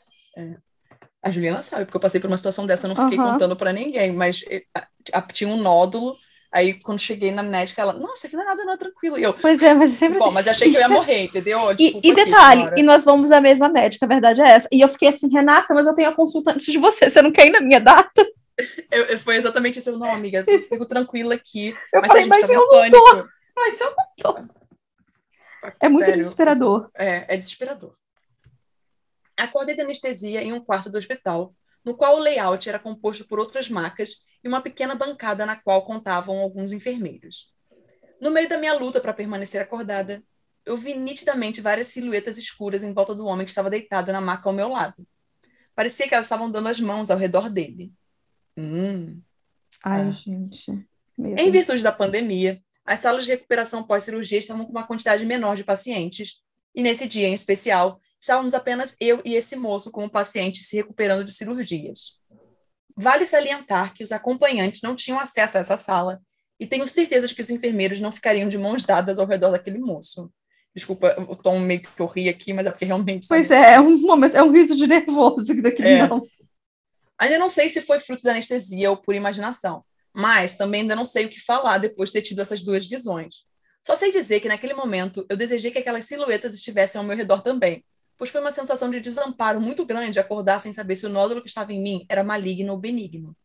A 1.24 1.32
Juliana 1.32 1.62
sabe, 1.62 1.86
porque 1.86 1.98
eu 1.98 2.02
passei 2.02 2.22
por 2.22 2.28
uma 2.28 2.38
situação 2.38 2.68
dessa, 2.68 2.86
eu 2.86 2.94
não 2.94 2.96
fiquei 3.04 3.18
Aham. 3.18 3.32
contando 3.32 3.56
pra 3.56 3.74
ninguém, 3.74 4.12
mas 4.12 4.44
a- 4.76 4.88
a- 5.14 5.22
tinha 5.24 5.50
um 5.50 5.58
nódulo, 5.58 6.16
aí 6.52 6.76
quando 6.76 7.00
cheguei 7.00 7.32
na 7.32 7.42
médica, 7.42 7.82
ela, 7.82 7.94
nossa, 7.94 8.28
aqui 8.28 8.36
não 8.36 8.44
é 8.44 8.46
nada, 8.46 8.64
não 8.64 8.74
é 8.74 8.78
tranquilo. 8.78 9.18
E 9.18 9.24
eu, 9.24 9.34
Pois 9.34 9.62
é, 9.64 9.74
mas 9.74 9.94
é 9.94 9.96
sempre 9.98 10.20
bom, 10.20 10.26
assim. 10.26 10.36
mas 10.36 10.48
achei 10.48 10.70
que 10.70 10.78
eu 10.78 10.82
ia 10.82 10.90
morrer, 10.90 11.24
entendeu? 11.24 11.60
E, 11.80 11.86
Desculpa 11.86 12.08
e 12.08 12.12
aqui, 12.12 12.26
detalhe, 12.26 12.60
senhora. 12.62 12.80
e 12.80 12.84
nós 12.84 13.04
vamos 13.04 13.32
à 13.32 13.42
mesma 13.42 13.68
médica, 13.70 14.06
a 14.06 14.10
verdade 14.10 14.42
é 14.42 14.50
essa. 14.50 14.70
E 14.72 14.82
eu 14.82 14.88
fiquei 14.88 15.10
assim, 15.10 15.28
Renata, 15.32 15.74
mas 15.74 15.88
eu 15.88 15.96
tenho 15.96 16.10
a 16.10 16.16
consulta 16.16 16.52
antes 16.52 16.72
de 16.72 16.78
você, 16.78 17.10
você 17.10 17.22
não 17.24 17.32
quer 17.32 17.48
ir 17.48 17.52
na 17.52 17.60
minha 17.62 17.80
data? 17.80 18.26
Eu- 18.90 19.04
eu- 19.06 19.20
foi 19.20 19.36
exatamente 19.36 19.80
isso. 19.80 19.90
Eu, 19.90 19.98
não, 20.00 20.08
amiga, 20.10 20.46
eu 20.48 20.62
fico 20.62 20.86
tranquila 20.86 21.36
aqui. 21.36 21.76
Eu 21.94 22.00
mas 22.02 22.08
falei, 22.08 22.22
a 22.22 22.26
gente 22.26 22.30
mas 22.30 22.42
tava 22.42 22.54
eu 22.54 22.62
em 22.64 22.92
pânico. 22.92 23.30
Mas 23.58 23.82
eu 23.82 23.90
não 23.90 24.06
tô. 24.18 24.65
É 25.80 25.90
muito 25.90 26.06
Sério, 26.06 26.20
desesperador. 26.22 26.90
É, 26.96 27.34
é 27.34 27.38
desesperador. 27.38 27.96
Acordei 29.38 29.76
de 29.76 29.82
anestesia 29.82 30.42
em 30.42 30.54
um 30.54 30.60
quarto 30.64 30.90
do 30.90 30.98
hospital, 30.98 31.54
no 31.84 31.96
qual 31.96 32.18
o 32.18 32.20
layout 32.20 32.68
era 32.68 32.80
composto 32.80 33.26
por 33.28 33.40
outras 33.40 33.70
macas 33.70 34.24
e 34.44 34.48
uma 34.48 34.62
pequena 34.62 34.96
bancada 34.96 35.46
na 35.46 35.56
qual 35.56 35.86
contavam 35.86 36.40
alguns 36.40 36.72
enfermeiros. 36.72 37.54
No 38.22 38.32
meio 38.32 38.48
da 38.48 38.58
minha 38.58 38.74
luta 38.74 39.02
para 39.02 39.14
permanecer 39.14 39.62
acordada, 39.62 40.24
eu 40.66 40.78
vi 40.78 40.96
nitidamente 40.96 41.62
várias 41.62 41.90
silhuetas 41.90 42.38
escuras 42.38 42.84
em 42.84 42.94
volta 42.94 43.14
do 43.14 43.26
homem 43.26 43.46
que 43.46 43.52
estava 43.52 43.70
deitado 43.70 44.12
na 44.12 44.22
maca 44.22 44.50
ao 44.50 44.54
meu 44.54 44.70
lado. 44.70 45.06
Parecia 45.76 46.08
que 46.08 46.14
elas 46.14 46.26
estavam 46.26 46.50
dando 46.50 46.70
as 46.70 46.80
mãos 46.80 47.12
ao 47.12 47.18
redor 47.18 47.50
dele. 47.50 47.92
Hum. 48.58 49.22
Ai, 49.84 50.10
Ah. 50.10 50.12
gente. 50.12 50.88
Em 51.18 51.52
virtude 51.52 51.84
da 51.84 51.92
pandemia, 51.92 52.62
as 52.86 53.00
salas 53.00 53.26
de 53.26 53.32
recuperação 53.32 53.84
pós-cirurgia 53.84 54.40
estavam 54.40 54.66
com 54.66 54.72
uma 54.72 54.86
quantidade 54.86 55.26
menor 55.26 55.56
de 55.56 55.64
pacientes, 55.64 56.42
e 56.74 56.84
nesse 56.84 57.08
dia 57.08 57.28
em 57.28 57.34
especial, 57.34 58.00
estávamos 58.22 58.54
apenas 58.54 58.96
eu 59.00 59.22
e 59.26 59.34
esse 59.34 59.56
moço 59.56 59.92
como 59.92 60.10
paciente 60.10 60.62
se 60.62 60.76
recuperando 60.76 61.26
de 61.26 61.34
cirurgias. 61.34 62.20
Vale 62.96 63.26
salientar 63.26 63.94
que 63.94 64.04
os 64.04 64.12
acompanhantes 64.12 64.82
não 64.82 64.96
tinham 64.96 65.20
acesso 65.20 65.58
a 65.58 65.62
essa 65.62 65.78
sala, 65.78 66.22
e 66.60 66.66
tenho 66.66 66.88
certeza 66.88 67.28
de 67.28 67.36
que 67.36 67.42
os 67.42 67.50
enfermeiros 67.50 68.00
não 68.00 68.12
ficariam 68.12 68.48
de 68.48 68.58
mãos 68.58 68.86
dadas 68.86 69.20
ao 69.20 69.26
redor 69.26 69.52
daquele 69.52 69.80
moço. 69.80 70.32
Desculpa 70.74 71.16
o 71.30 71.36
tom 71.36 71.60
meio 71.60 71.82
que 71.82 72.02
eu 72.02 72.06
ri 72.06 72.30
aqui, 72.30 72.54
mas 72.54 72.66
é 72.66 72.70
porque 72.70 72.86
realmente. 72.86 73.28
Pois 73.28 73.48
sabe? 73.48 73.66
é, 73.66 73.74
é 73.74 73.80
um 73.80 73.98
momento, 74.00 74.36
é 74.36 74.44
um 74.44 74.52
riso 74.52 74.76
de 74.76 74.86
nervoso 74.86 75.56
que 75.56 75.62
daquele 75.62 75.88
É. 75.88 76.08
não. 76.08 76.26
Ainda 77.18 77.40
não 77.40 77.50
sei 77.50 77.70
se 77.70 77.82
foi 77.82 78.00
fruto 78.00 78.24
da 78.24 78.32
anestesia 78.32 78.90
ou 78.90 78.98
por 78.98 79.16
imaginação, 79.16 79.84
mas 80.16 80.58
também 80.58 80.82
ainda 80.82 80.96
não 80.96 81.06
sei 81.06 81.26
o 81.26 81.30
que 81.30 81.40
falar 81.40 81.78
depois 81.78 82.10
de 82.10 82.14
ter 82.14 82.22
tido 82.22 82.42
essas 82.42 82.62
duas 82.64 82.88
visões. 82.88 83.44
Só 83.86 83.96
sei 83.96 84.12
dizer 84.12 84.40
que 84.40 84.48
naquele 84.48 84.74
momento 84.74 85.26
eu 85.30 85.38
desejei 85.38 85.70
que 85.72 85.78
aquelas 85.80 86.06
silhuetas 86.06 86.54
estivessem 86.56 86.98
ao 87.00 87.06
meu 87.06 87.16
redor 87.16 87.42
também, 87.44 87.84
pois 88.18 88.30
foi 88.32 88.42
uma 88.42 88.52
sensação 88.52 88.90
de 88.90 89.00
desamparo 89.00 89.60
muito 89.62 89.86
grande 89.86 90.20
acordar 90.20 90.60
sem 90.62 90.72
saber 90.74 90.96
se 90.96 91.06
o 91.06 91.10
nódulo 91.10 91.42
que 91.42 91.50
estava 91.50 91.72
em 91.74 91.82
mim 91.82 92.06
era 92.10 92.24
maligno 92.24 92.72
ou 92.74 92.80
benigno. 92.80 93.36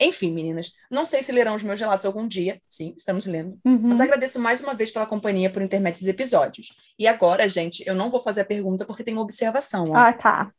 Enfim, 0.00 0.32
meninas, 0.32 0.72
não 0.90 1.06
sei 1.06 1.22
se 1.22 1.30
lerão 1.30 1.54
os 1.54 1.62
meus 1.62 1.78
relatos 1.78 2.04
algum 2.04 2.26
dia, 2.26 2.60
sim, 2.68 2.92
estamos 2.96 3.26
lendo, 3.26 3.56
Uhum. 3.64 3.78
mas 3.90 4.00
agradeço 4.00 4.40
mais 4.40 4.60
uma 4.60 4.74
vez 4.74 4.90
pela 4.90 5.06
companhia 5.06 5.48
por 5.48 5.62
intermédio 5.62 6.00
dos 6.00 6.08
episódios. 6.08 6.76
E 6.98 7.06
agora, 7.06 7.48
gente, 7.48 7.84
eu 7.86 7.94
não 7.94 8.10
vou 8.10 8.20
fazer 8.20 8.40
a 8.40 8.44
pergunta 8.44 8.84
porque 8.84 9.04
tem 9.04 9.14
uma 9.14 9.22
observação. 9.22 9.84
ó. 9.90 9.94
Ah, 9.96 10.12
tá. 10.12 10.52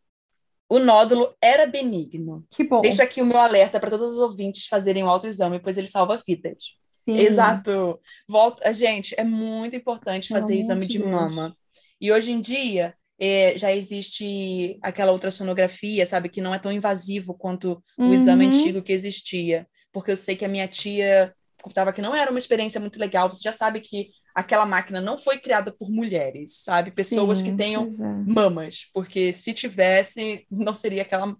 O 0.67 0.79
nódulo 0.79 1.33
era 1.41 1.65
benigno. 1.67 2.43
Que 2.49 2.63
bom. 2.63 2.81
Deixo 2.81 3.01
aqui 3.01 3.21
o 3.21 3.25
meu 3.25 3.37
alerta 3.37 3.79
para 3.79 3.89
todos 3.89 4.13
os 4.13 4.19
ouvintes 4.19 4.65
fazerem 4.67 5.03
o 5.03 5.07
autoexame, 5.07 5.59
pois 5.59 5.77
ele 5.77 5.87
salva 5.87 6.19
vidas. 6.27 6.57
Sim. 6.91 7.19
Exato. 7.19 7.99
Volta, 8.27 8.73
gente, 8.73 9.13
é 9.17 9.23
muito 9.23 9.75
importante 9.75 10.29
fazer 10.29 10.53
amor 10.53 10.63
exame 10.63 10.87
de 10.87 10.99
mama. 10.99 11.55
E 12.01 12.11
hoje 12.11 12.31
em 12.31 12.41
dia 12.41 12.95
é, 13.19 13.55
já 13.57 13.71
existe 13.71 14.77
aquela 14.81 15.11
ultrassonografia, 15.11 16.05
sabe, 16.05 16.29
que 16.29 16.41
não 16.41 16.53
é 16.53 16.59
tão 16.59 16.71
invasivo 16.71 17.33
quanto 17.35 17.83
o 17.97 18.13
exame 18.13 18.47
Uhum. 18.47 18.51
antigo 18.59 18.81
que 18.81 18.91
existia. 18.91 19.67
Porque 19.93 20.11
eu 20.11 20.17
sei 20.17 20.35
que 20.35 20.43
a 20.43 20.49
minha 20.49 20.67
tia 20.67 21.33
contava 21.61 21.93
que 21.93 22.01
não 22.01 22.15
era 22.15 22.29
uma 22.31 22.39
experiência 22.39 22.81
muito 22.81 22.99
legal. 22.99 23.29
Você 23.29 23.41
já 23.43 23.51
sabe 23.51 23.79
que 23.81 24.09
aquela 24.35 24.65
máquina 24.65 25.01
não 25.01 25.17
foi 25.17 25.39
criada 25.39 25.71
por 25.73 25.89
mulheres, 25.89 26.57
sabe? 26.63 26.91
Pessoas 26.91 27.39
Sim, 27.39 27.51
que 27.51 27.53
tenham 27.53 27.87
pois 27.87 27.99
é. 27.99 28.25
mamas, 28.25 28.89
porque 28.93 29.33
se 29.33 29.53
tivesse, 29.53 30.45
não 30.51 30.75
seria 30.75 31.03
aquela. 31.03 31.37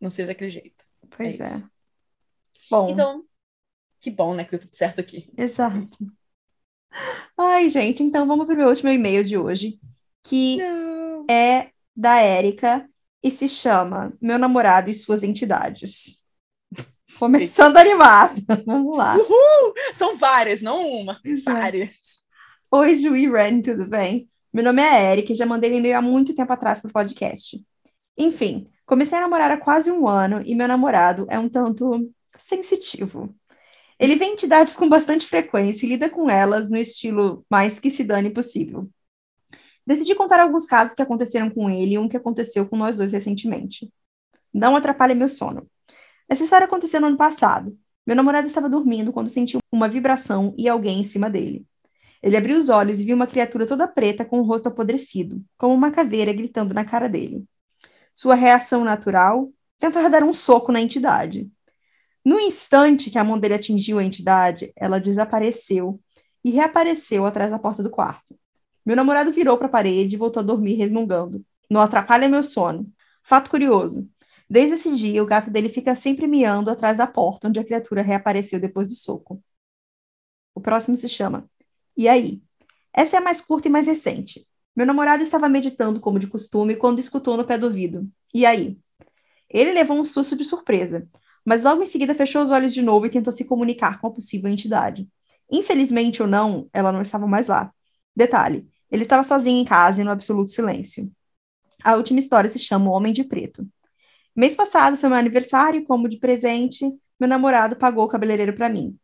Não 0.00 0.10
seria 0.10 0.28
daquele 0.32 0.50
jeito. 0.50 0.84
Pois 1.10 1.40
É 1.40 1.40
é. 1.40 1.62
Bom, 2.70 2.88
Então, 2.92 3.26
que 4.00 4.10
bom, 4.10 4.34
né, 4.34 4.44
que 4.44 4.52
deu 4.52 4.60
tudo 4.60 4.76
certo 4.76 5.00
aqui. 5.00 5.30
exato. 5.36 5.96
Ai, 7.36 7.68
gente, 7.68 8.02
então 8.02 8.26
vamos 8.26 8.46
para 8.46 8.54
o 8.54 8.58
meu 8.58 8.68
último 8.68 8.90
e-mail 8.90 9.24
de 9.24 9.36
hoje, 9.38 9.80
que 10.22 10.70
é 11.30 11.70
da 11.96 12.18
Érica 12.20 12.88
e 13.22 13.30
se 13.30 13.48
chama 13.48 14.16
Meu 14.20 14.38
Namorado 14.38 14.90
e 14.90 14.94
Suas 14.94 15.22
Entidades. 15.22 16.25
Começando 17.18 17.76
animada. 17.78 18.34
Vamos 18.66 18.96
lá. 18.96 19.16
São 19.94 20.16
várias, 20.16 20.60
não 20.60 20.86
uma, 20.86 21.18
Pois 21.22 21.46
é. 21.46 21.50
várias. 21.50 22.24
Oi, 22.70 22.94
Ju 22.94 23.16
e 23.16 23.30
Ren, 23.30 23.62
tudo 23.62 23.86
bem? 23.86 24.28
Meu 24.52 24.62
nome 24.62 24.82
é 24.82 25.12
Eric 25.12 25.32
e 25.32 25.34
já 25.34 25.46
mandei 25.46 25.72
um 25.72 25.76
e-mail 25.76 25.96
há 25.96 26.02
muito 26.02 26.34
tempo 26.34 26.52
atrás 26.52 26.80
para 26.80 26.90
o 26.90 26.92
podcast. 26.92 27.64
Enfim, 28.18 28.68
comecei 28.84 29.16
a 29.16 29.22
namorar 29.22 29.50
há 29.50 29.56
quase 29.56 29.90
um 29.90 30.06
ano 30.06 30.42
e 30.44 30.54
meu 30.54 30.68
namorado 30.68 31.26
é 31.30 31.38
um 31.38 31.48
tanto 31.48 32.10
sensitivo. 32.38 33.34
Ele 33.98 34.16
vê 34.16 34.26
entidades 34.26 34.74
com 34.74 34.88
bastante 34.88 35.26
frequência 35.26 35.86
e 35.86 35.88
lida 35.88 36.10
com 36.10 36.28
elas 36.28 36.68
no 36.68 36.76
estilo 36.76 37.46
mais 37.50 37.78
que 37.78 37.88
se 37.88 38.04
dane 38.04 38.28
possível. 38.28 38.90
Decidi 39.86 40.14
contar 40.14 40.40
alguns 40.40 40.66
casos 40.66 40.94
que 40.94 41.00
aconteceram 41.00 41.48
com 41.48 41.70
ele 41.70 41.94
e 41.94 41.98
um 41.98 42.08
que 42.08 42.16
aconteceu 42.16 42.68
com 42.68 42.76
nós 42.76 42.96
dois 42.96 43.12
recentemente. 43.12 43.90
Não 44.52 44.76
atrapalhe 44.76 45.14
meu 45.14 45.28
sono. 45.28 45.66
Essa 46.28 46.44
história 46.44 46.66
aconteceu 46.66 47.00
no 47.00 47.06
ano 47.08 47.16
passado. 47.16 47.78
Meu 48.06 48.16
namorado 48.16 48.46
estava 48.46 48.68
dormindo 48.68 49.12
quando 49.12 49.28
sentiu 49.28 49.60
uma 49.72 49.88
vibração 49.88 50.54
e 50.56 50.68
alguém 50.68 51.00
em 51.00 51.04
cima 51.04 51.28
dele. 51.30 51.66
Ele 52.22 52.36
abriu 52.36 52.58
os 52.58 52.68
olhos 52.68 53.00
e 53.00 53.04
viu 53.04 53.14
uma 53.14 53.26
criatura 53.26 53.66
toda 53.66 53.86
preta 53.86 54.24
com 54.24 54.40
o 54.40 54.42
rosto 54.42 54.68
apodrecido, 54.68 55.42
como 55.56 55.74
uma 55.74 55.90
caveira 55.90 56.32
gritando 56.32 56.74
na 56.74 56.84
cara 56.84 57.08
dele. 57.08 57.44
Sua 58.14 58.34
reação 58.34 58.84
natural? 58.84 59.52
Tentar 59.78 60.08
dar 60.08 60.22
um 60.22 60.32
soco 60.32 60.72
na 60.72 60.80
entidade. 60.80 61.50
No 62.24 62.40
instante 62.40 63.10
que 63.10 63.18
a 63.18 63.24
mão 63.24 63.38
dele 63.38 63.54
atingiu 63.54 63.98
a 63.98 64.04
entidade, 64.04 64.72
ela 64.74 64.98
desapareceu 64.98 66.00
e 66.42 66.50
reapareceu 66.50 67.26
atrás 67.26 67.50
da 67.50 67.58
porta 67.58 67.82
do 67.82 67.90
quarto. 67.90 68.36
Meu 68.84 68.96
namorado 68.96 69.32
virou 69.32 69.56
para 69.56 69.66
a 69.66 69.70
parede 69.70 70.16
e 70.16 70.18
voltou 70.18 70.40
a 70.40 70.44
dormir 70.44 70.74
resmungando. 70.74 71.44
Não 71.70 71.80
atrapalha 71.80 72.28
meu 72.28 72.42
sono. 72.42 72.90
Fato 73.22 73.50
curioso. 73.50 74.08
Desde 74.48 74.74
esse 74.76 74.92
dia, 74.92 75.22
o 75.22 75.26
gato 75.26 75.50
dele 75.50 75.68
fica 75.68 75.96
sempre 75.96 76.26
miando 76.26 76.70
atrás 76.70 76.98
da 76.98 77.06
porta 77.06 77.48
onde 77.48 77.58
a 77.58 77.64
criatura 77.64 78.02
reapareceu 78.02 78.60
depois 78.60 78.88
do 78.88 78.94
soco. 78.94 79.42
O 80.54 80.60
próximo 80.60 80.96
se 80.96 81.08
chama 81.08 81.48
E 81.96 82.08
aí? 82.08 82.42
Essa 82.92 83.16
é 83.16 83.18
a 83.18 83.22
mais 83.22 83.40
curta 83.42 83.68
e 83.68 83.70
mais 83.70 83.86
recente. 83.86 84.46
Meu 84.74 84.86
namorado 84.86 85.22
estava 85.22 85.48
meditando 85.48 86.00
como 86.00 86.18
de 86.18 86.26
costume 86.28 86.76
quando 86.76 86.98
escutou 86.98 87.36
no 87.36 87.46
pé 87.46 87.58
do 87.58 87.66
ouvido. 87.66 88.08
E 88.32 88.46
aí? 88.46 88.78
Ele 89.48 89.72
levou 89.72 89.98
um 89.98 90.04
susto 90.04 90.36
de 90.36 90.44
surpresa, 90.44 91.08
mas 91.44 91.62
logo 91.62 91.82
em 91.82 91.86
seguida 91.86 92.14
fechou 92.14 92.42
os 92.42 92.50
olhos 92.50 92.74
de 92.74 92.82
novo 92.82 93.06
e 93.06 93.10
tentou 93.10 93.32
se 93.32 93.44
comunicar 93.44 94.00
com 94.00 94.08
a 94.08 94.10
possível 94.10 94.50
entidade. 94.50 95.08
Infelizmente 95.50 96.22
ou 96.22 96.28
não, 96.28 96.68
ela 96.72 96.92
não 96.92 97.02
estava 97.02 97.26
mais 97.26 97.48
lá. 97.48 97.72
Detalhe: 98.14 98.68
ele 98.90 99.02
estava 99.04 99.22
sozinho 99.24 99.60
em 99.60 99.64
casa 99.64 100.00
e 100.02 100.04
no 100.04 100.10
absoluto 100.10 100.50
silêncio. 100.50 101.10
A 101.84 101.96
última 101.96 102.18
história 102.18 102.50
se 102.50 102.58
chama 102.58 102.90
O 102.90 102.92
Homem 102.92 103.12
de 103.12 103.24
Preto. 103.24 103.66
Mês 104.36 104.54
passado 104.54 104.96
foi 104.96 105.08
meu 105.08 105.18
aniversário 105.18 105.84
como 105.86 106.08
de 106.08 106.18
presente, 106.18 106.84
meu 107.18 107.28
namorado 107.28 107.76
pagou 107.76 108.04
o 108.04 108.08
cabeleireiro 108.08 108.54
para 108.54 108.68
mim. 108.68 108.98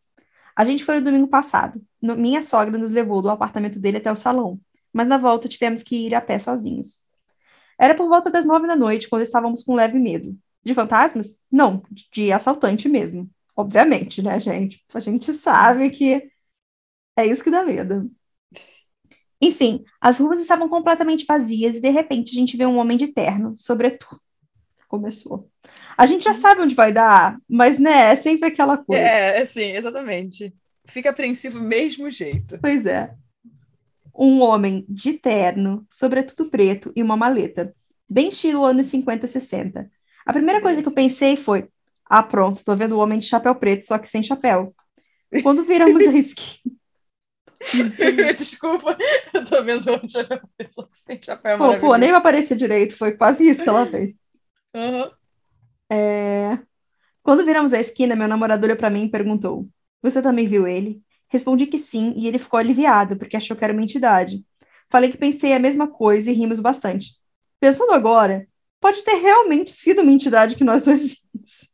A 0.57 0.65
gente 0.65 0.85
foi 0.85 0.97
no 1.01 1.05
domingo 1.07 1.29
passado. 1.29 1.83
No- 2.03 2.17
minha 2.17 2.43
sogra 2.43 2.79
nos 2.79 2.93
levou 2.93 3.23
do 3.23 3.31
apartamento 3.31 3.79
dele 3.81 3.99
até 3.99 4.13
o 4.13 4.17
salão, 4.17 4.61
mas 4.93 5.09
na 5.09 5.19
volta 5.19 5.49
tivemos 5.49 5.83
que 5.83 5.97
ir 6.09 6.15
a 6.15 6.21
pé 6.21 6.39
sozinhos. 6.39 7.03
Era 7.79 7.95
por 7.95 8.09
volta 8.09 8.31
das 8.31 8.47
nove 8.47 8.67
da 8.67 8.77
noite, 8.77 9.09
quando 9.09 9.23
estávamos 9.23 9.63
com 9.65 9.75
leve 9.75 9.99
medo. 9.99 10.37
De 10.65 10.75
fantasmas? 10.75 11.37
Não, 11.51 11.83
de 12.13 12.33
assaltante 12.33 12.89
mesmo. 12.89 13.31
Obviamente, 13.57 14.23
né, 14.23 14.41
gente? 14.41 14.85
A 14.95 15.01
gente 15.01 15.33
sabe 15.33 15.91
que 15.91 16.31
é 17.17 17.27
isso 17.27 17.45
que 17.45 17.51
dá 17.51 17.65
medo. 17.65 18.11
Enfim, 19.41 19.83
as 20.01 20.19
ruas 20.19 20.41
estavam 20.41 20.69
completamente 20.69 21.25
vazias 21.27 21.77
e 21.77 21.81
de 21.81 21.91
repente 21.91 22.31
a 22.33 22.35
gente 22.35 22.57
vê 22.57 22.65
um 22.67 22.79
homem 22.79 22.97
de 22.97 23.09
terno, 23.09 23.55
sobretudo. 23.59 24.21
Começou. 24.93 25.49
A 25.97 26.05
gente 26.05 26.25
já 26.25 26.35
sabe 26.35 26.61
onde 26.61 26.75
vai 26.75 26.93
dar, 26.93 27.39
mas 27.49 27.79
né, 27.79 28.13
é 28.13 28.17
sempre 28.17 28.51
aquela 28.51 28.77
coisa. 28.77 29.03
É, 29.03 29.41
é 29.41 29.45
sim, 29.47 29.73
exatamente. 29.73 30.55
Fica 30.85 31.09
apreensivo 31.09 31.63
mesmo 31.63 32.11
jeito. 32.11 32.59
Pois 32.61 32.85
é. 32.85 33.15
um 34.15 34.43
homem 34.43 34.85
de 34.87 35.15
terno, 35.15 35.87
sobretudo 35.91 36.51
preto 36.51 36.93
e 36.95 37.03
uma 37.03 37.17
maleta. 37.17 37.75
Bem 38.07 38.29
estilo 38.29 38.67
anos 38.67 38.89
50, 38.89 39.27
60. 39.27 39.91
A 40.27 40.33
primeira 40.35 40.61
coisa 40.61 40.83
que 40.83 40.89
eu 40.89 40.93
pensei 40.93 41.39
foi: 41.39 41.71
ah, 42.05 42.23
pronto, 42.23 42.63
tô 42.63 42.77
vendo 42.77 42.93
o 42.93 42.99
homem 42.99 43.19
de 43.19 43.25
chapéu 43.25 43.55
preto, 43.55 43.87
só 43.87 43.97
que 43.97 44.07
sem 44.07 44.23
chapéu. 44.23 44.75
Quando 45.43 45.65
viramos 45.65 46.07
a 46.07 46.13
esquina. 46.13 46.77
Desculpa, 48.37 48.99
eu 49.33 49.43
tô 49.43 49.63
vendo 49.63 49.99
de 50.01 50.13
chapéu 50.13 50.41
preto, 50.55 50.75
só 50.75 50.83
que 50.83 50.99
sem 50.99 51.19
chapéu. 51.23 51.57
Pô, 51.57 51.79
pô, 51.79 51.97
nem 51.97 52.11
aparecia 52.11 52.55
direito, 52.55 52.95
foi 52.95 53.13
quase 53.13 53.49
isso 53.49 53.63
que 53.63 53.71
ela 53.71 53.87
fez. 53.87 54.13
Uhum. 54.75 55.11
É... 55.91 56.59
Quando 57.23 57.45
viramos 57.45 57.73
a 57.73 57.81
esquina, 57.81 58.17
meu 58.17 58.29
namorado 58.29 58.65
olhou 58.67 58.77
para 58.77 58.91
mim 58.91 59.05
e 59.05 59.11
perguntou: 59.11 59.69
Você 60.03 60.23
também 60.23 60.47
viu 60.47 60.67
ele? 60.67 61.03
Respondi 61.29 61.67
que 61.67 61.79
sim, 61.79 62.15
e 62.17 62.27
ele 62.29 62.39
ficou 62.39 62.59
aliviado, 62.61 63.17
porque 63.17 63.37
achou 63.37 63.57
que 63.57 63.65
era 63.65 63.73
uma 63.73 63.83
entidade. 63.83 64.45
Falei 64.91 65.11
que 65.11 65.19
pensei 65.19 65.55
a 65.55 65.59
mesma 65.59 65.89
coisa 65.89 66.31
e 66.31 66.35
rimos 66.35 66.61
bastante. 66.61 67.17
Pensando 67.61 67.93
agora, 67.93 68.47
pode 68.81 69.03
ter 69.03 69.15
realmente 69.17 69.71
sido 69.71 70.03
uma 70.03 70.13
entidade 70.13 70.57
que 70.57 70.65
nós 70.65 70.85
dois 70.85 71.03
vimos. 71.03 71.71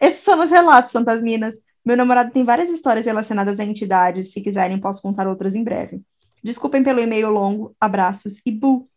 Esses 0.00 0.24
são 0.24 0.40
os 0.40 0.50
relatos, 0.50 0.94
Minas. 1.22 1.56
Meu 1.84 1.96
namorado 1.96 2.32
tem 2.32 2.44
várias 2.44 2.70
histórias 2.70 3.06
relacionadas 3.06 3.58
a 3.60 3.64
entidades. 3.64 4.32
Se 4.32 4.40
quiserem, 4.42 4.80
posso 4.80 5.02
contar 5.02 5.26
outras 5.28 5.54
em 5.54 5.64
breve. 5.64 6.02
Desculpem 6.42 6.82
pelo 6.84 7.00
e-mail 7.00 7.30
longo. 7.30 7.74
Abraços 7.80 8.40
e 8.46 8.50
bu. 8.52 8.88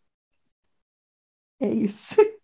É 1.60 1.68
isso. 1.68 2.16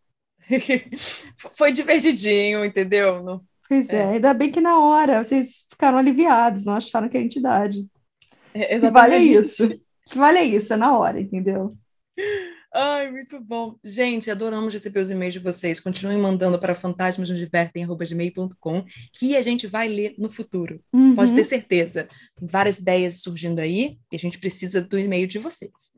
Foi 1.57 1.73
divertidinho, 1.73 2.65
entendeu? 2.65 3.23
Não 3.23 3.41
Pois 3.73 3.89
é. 3.89 3.97
é, 3.97 4.05
ainda 4.11 4.35
bem 4.35 4.53
que 4.53 4.61
na 4.61 4.79
hora 4.79 5.25
vocês 5.25 5.65
ficaram 5.71 5.97
aliviados, 5.97 6.67
não 6.67 6.75
acharam 6.75 7.09
que 7.09 7.17
era 7.17 7.25
entidade. 7.25 7.89
É, 8.53 8.75
exatamente. 8.75 8.83
Que 8.83 9.11
vale 9.11 9.17
isso. 9.17 9.69
Que 10.05 10.19
vale 10.19 10.41
isso, 10.41 10.75
é 10.75 10.77
na 10.77 10.99
hora, 10.99 11.19
entendeu? 11.19 11.75
Ai, 12.75 13.11
muito 13.11 13.41
bom. 13.41 13.77
Gente, 13.83 14.31
adoramos 14.31 14.75
receber 14.75 15.01
os 15.01 15.11
e-mails 15.11 15.33
de 15.33 15.41
vocês. 15.41 15.81
Continuem 15.81 16.19
mandando 16.19 16.59
para 16.59 16.75
fantasmasnosdivertem.com 16.75 18.85
que 19.13 19.37
a 19.37 19.43
gente 19.43 19.67
vai 19.67 19.89
ler 19.89 20.15
no 20.19 20.31
futuro. 20.31 20.79
Uhum. 20.93 21.15
Pode 21.15 21.35
ter 21.35 21.45
certeza. 21.45 22.07
Tem 22.37 22.47
várias 22.47 22.79
ideias 22.79 23.23
surgindo 23.23 23.59
aí 23.59 23.99
e 24.11 24.17
a 24.17 24.19
gente 24.19 24.39
precisa 24.39 24.83
do 24.83 24.99
e-mail 24.99 25.27
de 25.27 25.39
vocês. 25.39 25.93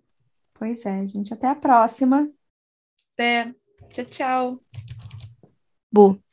Pois 0.52 0.86
é, 0.86 1.04
gente. 1.08 1.34
Até 1.34 1.48
a 1.48 1.56
próxima. 1.56 2.30
Até. 3.14 3.52
Tchau, 3.94 4.04
tchau. 4.10 4.60
Bu. 5.92 6.23